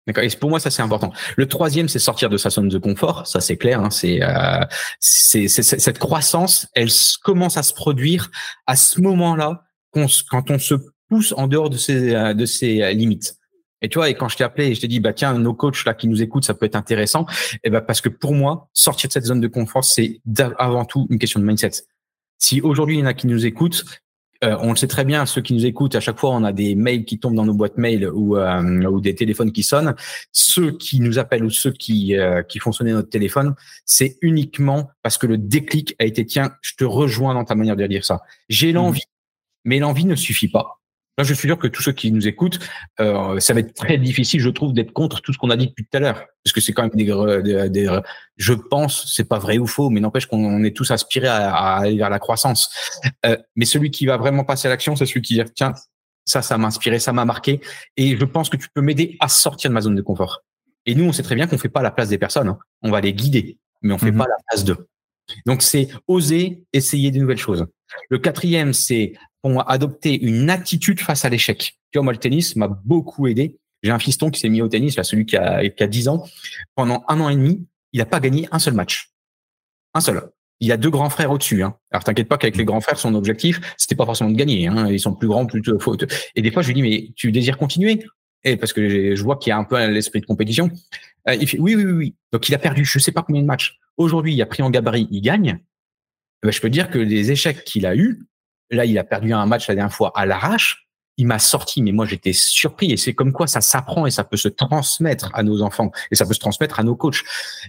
[0.06, 0.24] D'accord.
[0.24, 1.14] Et pour moi, ça c'est important.
[1.38, 3.26] Le troisième, c'est sortir de sa zone de confort.
[3.26, 3.80] Ça c'est clair.
[3.80, 4.66] Hein, c'est, euh,
[5.00, 6.90] cette croissance, elle
[7.24, 8.30] commence à se produire
[8.68, 10.76] à ce moment-là quand on se
[11.08, 13.36] pousse en dehors de ses euh, de ses euh, limites.
[13.82, 15.54] Et tu vois, et quand je t'ai appelé et je t'ai dit, bah tiens, nos
[15.54, 17.26] coachs là qui nous écoutent, ça peut être intéressant.
[17.56, 20.22] Et eh ben parce que pour moi, sortir de cette zone de confort, c'est
[20.58, 21.72] avant tout une question de mindset.
[22.40, 23.86] Si aujourd'hui il y en a qui nous écoutent,
[24.44, 26.52] euh, on le sait très bien, ceux qui nous écoutent, à chaque fois, on a
[26.52, 29.96] des mails qui tombent dans nos boîtes mail ou, euh, ou des téléphones qui sonnent.
[30.32, 34.92] Ceux qui nous appellent ou ceux qui, euh, qui font sonner notre téléphone, c'est uniquement
[35.02, 38.04] parce que le déclic a été, tiens, je te rejoins dans ta manière de dire
[38.06, 38.22] ça.
[38.50, 38.76] J'ai mmh.
[38.76, 39.04] l'envie,
[39.64, 40.83] mais l'envie ne suffit pas.
[41.18, 42.60] Là, je suis sûr que tous ceux qui nous écoutent,
[43.00, 45.68] euh, ça va être très difficile, je trouve, d'être contre tout ce qu'on a dit
[45.68, 48.00] depuis tout à l'heure, parce que c'est quand même des, des,
[48.38, 51.98] je pense, c'est pas vrai ou faux, mais n'empêche qu'on est tous aspirés à, aller
[51.98, 52.72] vers la croissance.
[53.26, 55.74] Euh, mais celui qui va vraiment passer à l'action, c'est celui qui dit tiens,
[56.26, 57.62] ça, ça m'a inspiré, ça m'a marqué,
[57.96, 60.42] et je pense que tu peux m'aider à sortir de ma zone de confort.
[60.86, 62.58] Et nous, on sait très bien qu'on fait pas la place des personnes, hein.
[62.82, 64.18] on va les guider, mais on fait mhm.
[64.18, 64.88] pas la place d'eux.
[65.46, 67.66] Donc, c'est oser essayer des nouvelles choses.
[68.10, 69.14] Le quatrième, c'est
[69.44, 71.78] pour adopter une attitude face à l'échec.
[71.92, 73.60] Tu vois, moi, le tennis m'a beaucoup aidé.
[73.84, 76.08] J'ai un fiston qui s'est mis au tennis, là, celui qui a, qui a 10
[76.08, 76.26] ans.
[76.76, 79.12] Pendant un an et demi, il n'a pas gagné un seul match.
[79.94, 80.30] Un seul.
[80.62, 81.62] Il a deux grands frères au-dessus.
[81.62, 81.76] Hein.
[81.92, 84.68] Alors t'inquiète pas qu'avec les grands frères, son objectif, c'était pas forcément de gagner.
[84.68, 84.90] Hein.
[84.90, 86.06] Ils sont plus grands, plus faute.
[86.36, 88.06] Et des fois, je lui dis, mais tu désires continuer?
[88.46, 90.72] Et parce que je vois qu'il y a un peu l'esprit de compétition.
[91.28, 92.16] Euh, il fait, oui, oui, oui, oui.
[92.32, 93.78] Donc il a perdu, je sais pas combien de matchs.
[93.98, 95.60] Aujourd'hui, il a pris en gabarit, il gagne.
[96.44, 98.24] Eh ben, je peux dire que les échecs qu'il a eus,
[98.74, 100.84] là, il a perdu un match la dernière fois à l'arrache
[101.18, 102.92] il m'a sorti, mais moi j'étais surpris.
[102.92, 106.16] Et c'est comme quoi ça s'apprend et ça peut se transmettre à nos enfants et
[106.16, 107.24] ça peut se transmettre à nos coachs.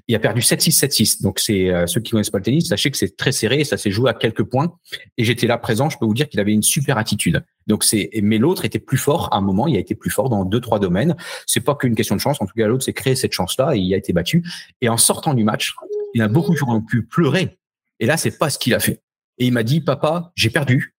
[0.08, 1.22] Il a perdu 7-6, 7-6.
[1.22, 3.64] Donc c'est euh, ceux qui connaissent pas le tennis, sachez que c'est très serré et
[3.64, 4.74] ça s'est joué à quelques points.
[5.18, 7.44] Et j'étais là présent, je peux vous dire qu'il avait une super attitude.
[7.66, 9.66] Donc c'est, mais l'autre était plus fort à un moment.
[9.66, 11.16] Il a été plus fort dans deux trois domaines.
[11.46, 12.40] C'est pas qu'une question de chance.
[12.40, 14.42] En tout cas, l'autre s'est créé cette chance-là et il a été battu.
[14.80, 15.74] Et en sortant du match,
[16.14, 16.54] il a beaucoup
[16.88, 17.58] pu pleurer.
[18.00, 19.02] Et là, c'est pas ce qu'il a fait.
[19.38, 20.94] Et il m'a dit, papa, j'ai perdu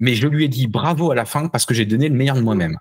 [0.00, 2.36] mais je lui ai dit bravo à la fin parce que j'ai donné le meilleur
[2.36, 2.76] de moi-même.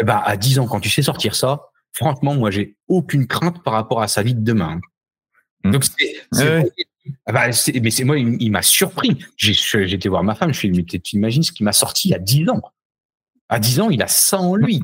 [0.00, 1.62] Ben, à 10 ans, quand tu sais sortir ça,
[1.92, 4.80] franchement, moi, j'ai aucune crainte par rapport à sa vie de demain.
[5.64, 5.72] Mhm.
[5.72, 6.62] Donc, c'est,
[7.26, 7.46] ah bah,
[7.82, 9.18] mais c'est moi, il, m'a surpris.
[9.36, 9.54] J'ai,
[9.92, 12.18] été voir ma femme, je lui ai dit, tu imagines ce qui m'a sorti à
[12.18, 12.62] 10 ans?
[13.48, 14.82] À 10 ans, il a ça en lui.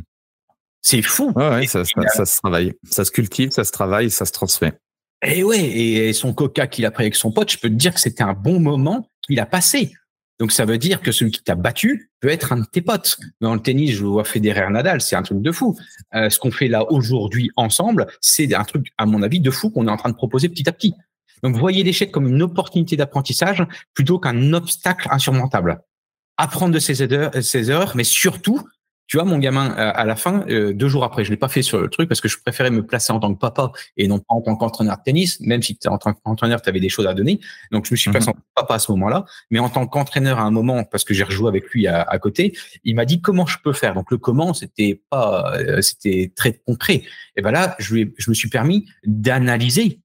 [0.82, 1.32] C'est fou.
[1.66, 2.74] ça, se travaille.
[2.90, 4.72] Ça se cultive, ça se travaille, ça se transmet.
[5.24, 7.94] Et ouais, et son coca qu'il a pris avec son pote, je peux te dire
[7.94, 9.94] que c'était un bon moment qu'il a passé.
[10.40, 13.18] Donc ça veut dire que celui qui t'a battu peut être un de tes potes.
[13.40, 15.76] Dans le tennis, je vois Federer Nadal, c'est un truc de fou.
[16.14, 19.70] Euh, ce qu'on fait là aujourd'hui ensemble, c'est un truc, à mon avis, de fou
[19.70, 20.94] qu'on est en train de proposer petit à petit.
[21.42, 23.64] Donc voyez l'échec comme une opportunité d'apprentissage
[23.94, 25.82] plutôt qu'un obstacle insurmontable.
[26.36, 28.60] Apprendre de ses erreurs, erreurs, mais surtout
[29.06, 31.48] tu vois, mon gamin, euh, à la fin, euh, deux jours après, je l'ai pas
[31.48, 34.08] fait sur le truc parce que je préférais me placer en tant que papa et
[34.08, 36.88] non pas en tant qu'entraîneur de tennis, même si en tant qu'entraîneur, tu avais des
[36.88, 37.40] choses à donner.
[37.70, 38.30] Donc, je me suis placé mhm.
[38.30, 39.26] en tant que papa à ce moment-là.
[39.50, 42.18] Mais en tant qu'entraîneur à un moment, parce que j'ai rejoué avec lui à, à
[42.18, 43.94] côté, il m'a dit comment je peux faire.
[43.94, 47.02] Donc, le comment, c'était pas, euh, c'était très concret.
[47.36, 50.00] Et ben là, je, lui je me suis permis d'analyser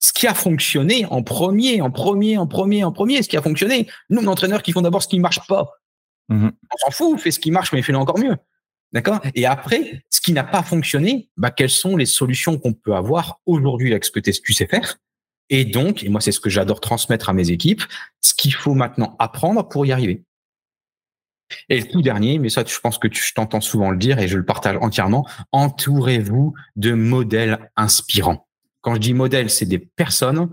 [0.00, 3.42] ce qui a fonctionné en premier, en premier, en premier, en premier, ce qui a
[3.42, 3.86] fonctionné.
[4.10, 5.72] Nous, entraîneurs qui font d'abord ce qui marche pas
[6.28, 8.36] Mmh On s'en fout, fais ce qui marche, mais fais-le encore mieux.
[8.92, 9.20] D'accord?
[9.34, 13.40] Et après, ce qui n'a pas fonctionné, bah, quelles sont les solutions qu'on peut avoir
[13.44, 14.96] aujourd'hui avec ce que tu sais faire?
[15.50, 17.82] Et donc, et moi, c'est ce que j'adore transmettre à mes équipes,
[18.20, 20.22] ce qu'il faut maintenant apprendre pour y arriver.
[21.68, 24.18] Et le tout dernier, mais ça, je pense que tu, je t'entends souvent le dire
[24.18, 28.46] et je le partage entièrement, entourez-vous de modèles inspirants.
[28.80, 30.50] Quand je dis modèles, c'est des personnes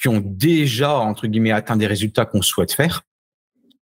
[0.00, 3.02] qui ont déjà, entre guillemets, atteint des résultats qu'on souhaite faire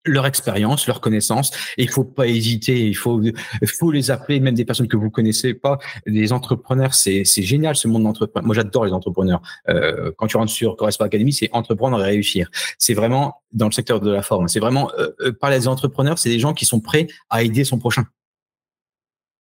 [0.04, 1.50] leur expérience, leur connaissance.
[1.76, 2.86] Et il faut pas hésiter.
[2.86, 3.20] Il faut,
[3.66, 5.78] faut les appeler, même des personnes que vous connaissez pas.
[6.06, 8.46] Des entrepreneurs, c'est, c'est génial ce monde d'entrepreneurs.
[8.46, 9.42] Moi, j'adore les entrepreneurs.
[9.68, 12.50] Euh, quand tu rentres sur Correspond Academy, c'est entreprendre et réussir.
[12.78, 14.48] C'est vraiment dans le secteur de la forme.
[14.48, 17.64] C'est vraiment euh, euh parler des entrepreneurs, c'est des gens qui sont prêts à aider
[17.64, 18.04] son prochain.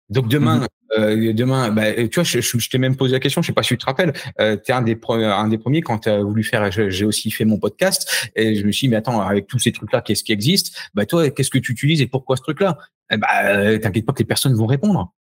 [0.09, 3.41] Donc demain, mmh euh, demain, bah, tu vois, je, je, t'ai même posé la question,
[3.41, 5.81] je sais pas si tu te rappelles, euh, tu es un des, un des premiers
[5.81, 8.91] quand tu as voulu faire, j'ai aussi fait mon podcast, et je me suis dit,
[8.91, 10.75] mais attends, avec tous ces trucs-là, qu'est-ce qui existe?
[10.93, 12.77] Bah toi, qu'est-ce que tu utilises et pourquoi ce truc-là?
[13.11, 15.13] Eh Bah, euh, t'inquiète pas que les personnes vont répondre.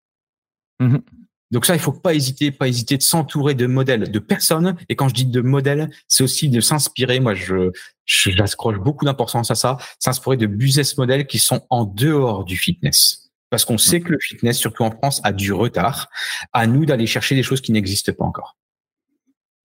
[0.80, 0.98] Mmh
[1.52, 4.78] Donc ça, il faut pas hésiter, pas hésiter de s'entourer de modèles, de personnes.
[4.90, 7.20] Et quand je dis de modèles, c'est aussi de s'inspirer.
[7.20, 7.72] Moi, je,
[8.06, 9.78] j'accroche beaucoup d'importance à ça.
[10.00, 13.27] S'inspirer de business models qui sont en dehors du fitness.
[13.50, 16.10] Parce qu'on sait que le fitness, surtout en France, a du retard.
[16.54, 18.58] À nous d'aller chercher des choses qui n'existent pas encore.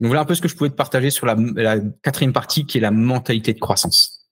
[0.01, 1.37] Donc voilà un peu ce que je pouvais te partager sur la,
[2.03, 4.29] quatrième partie qui est la mentalité de croissance.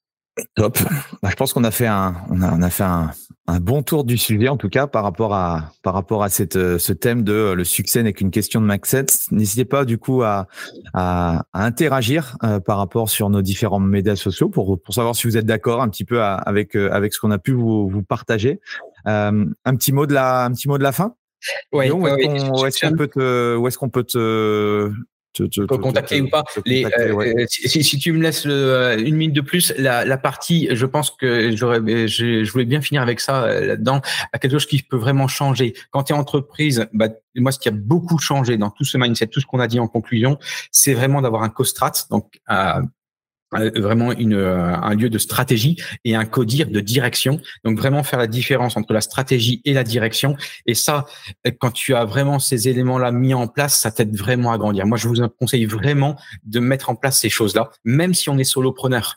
[0.55, 0.79] Top.
[1.23, 3.13] Bah, je pense qu'on a fait un, on a, on a fait un,
[3.55, 6.57] un, bon tour du sujet en tout cas par rapport à par rapport à cette
[6.57, 9.07] euh, ce thème de euh, le succès n'est qu'une question de mindset.
[9.31, 10.47] N'hésitez pas du coup à
[10.95, 15.27] à, à interagir euh, par rapport sur nos différents médias sociaux pour pour savoir si
[15.27, 18.61] vous êtes d'accord un petit peu avec avec ce qu'on a pu vous vous partager.
[19.07, 21.15] Euh, un petit mot de la, un petit mot de la fin?
[21.73, 24.93] Ouais, où est-ce qu'on peut te, où est-ce qu'on peut te,
[25.33, 26.45] te, te, contacter ou pas.
[26.67, 30.69] Les, euh, si, si, tu me laisses euh, une minute de plus, la, la partie,
[30.71, 34.01] je pense que j'aurais, je, voulais bien finir avec ça là-dedans,
[34.33, 35.75] à quelque chose qui peut vraiment changer.
[35.91, 39.29] Quand tu es entreprise, bah, moi, ce qui a beaucoup changé dans tout ce mindset,
[39.29, 40.39] tout ce qu'on a dit en conclusion,
[40.71, 42.83] c'est vraiment d'avoir un co-strat, donc euh,
[43.53, 47.41] vraiment une, euh, un lieu de stratégie et un codir de direction.
[47.65, 50.37] Donc vraiment faire la différence entre la stratégie et la direction.
[50.67, 51.07] Et ça,
[51.59, 54.87] quand tu as vraiment ces éléments-là mis en place, ça t'aide vraiment à grandir.
[54.87, 58.45] Moi, je vous conseille vraiment de mettre en place ces choses-là, même si on est
[58.45, 59.17] solopreneur.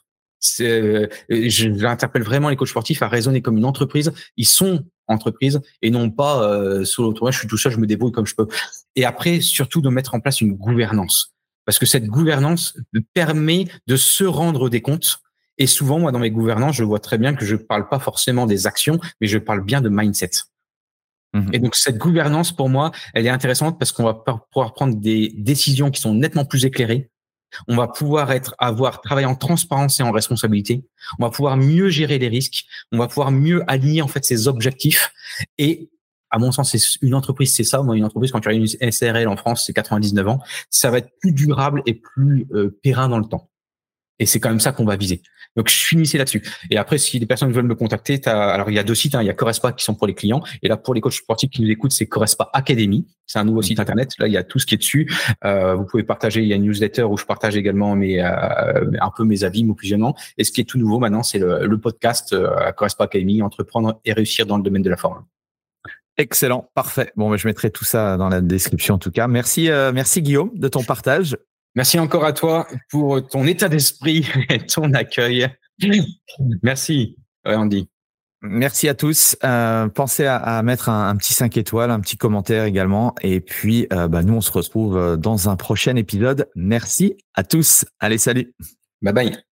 [0.60, 4.12] Euh, je j'interpelle vraiment les coachs sportifs à raisonner comme une entreprise.
[4.36, 7.32] Ils sont entreprise et non pas euh, solopreneur.
[7.32, 8.48] Je suis tout seul, je me débrouille comme je peux.
[8.96, 11.34] Et après, surtout de mettre en place une gouvernance
[11.66, 12.78] parce que cette gouvernance
[13.14, 15.20] permet de se rendre des comptes.
[15.58, 18.00] Et souvent, moi, dans mes gouvernances, je vois très bien que je ne parle pas
[18.00, 20.32] forcément des actions, mais je parle bien de mindset.
[21.34, 21.50] Mhm.
[21.54, 25.34] Et donc cette gouvernance, pour moi, elle est intéressante parce qu'on va pouvoir prendre des
[25.38, 27.10] décisions qui sont nettement plus éclairées.
[27.68, 30.86] On va pouvoir être, avoir travailler en transparence et en responsabilité.
[31.20, 32.66] On va pouvoir mieux gérer les risques.
[32.92, 35.12] On va pouvoir mieux aligner en fait ses objectifs.
[35.60, 35.90] Et
[36.34, 37.84] à mon sens, c'est une entreprise, c'est ça.
[37.84, 40.40] Moi, une entreprise quand tu as une SRL en France, c'est 99 ans.
[40.72, 43.52] Ça va être plus durable et plus euh, périn dans le temps.
[44.18, 45.22] Et c'est quand même ça qu'on va viser.
[45.56, 46.42] Donc, je initié là-dessus.
[46.72, 49.14] Et après, si les personnes veulent me contacter, alors il y a deux sites.
[49.14, 49.22] Hein.
[49.22, 50.42] Il y a Correspa qui sont pour les clients.
[50.64, 53.06] Et là, pour les coachs sportifs qui nous écoutent, c'est Correspa Academy.
[53.28, 54.10] C'est un nouveau site internet.
[54.18, 55.12] Là, il y a tout ce qui est dessus.
[55.46, 56.42] Euh, vous pouvez partager.
[56.42, 59.64] Il y a une newsletter où je partage également mes, euh, un peu mes avis,
[59.64, 60.16] mon visionnements.
[60.40, 64.00] Et ce qui est tout nouveau maintenant, c'est le, le, podcast euh, Correspa Academy, entreprendre
[64.06, 65.24] et réussir dans le domaine de la forme.
[66.18, 67.12] Excellent, parfait.
[67.16, 69.28] Bon, je mettrai tout ça dans la description en tout cas.
[69.28, 71.38] Merci, euh, merci Guillaume de ton partage.
[71.76, 75.48] Merci encore à toi pour ton état d'esprit et ton accueil.
[76.62, 77.90] Merci, Andy.
[78.42, 79.38] Merci à tous.
[79.44, 83.16] Euh, pensez à, mettre un, petit 5 étoiles, un petit commentaire également.
[83.22, 86.48] Et puis, euh, bah, nous, on se retrouve dans un prochain épisode.
[86.56, 87.86] Merci à tous.
[88.00, 88.54] Allez, salut.
[89.02, 89.53] Bye bye.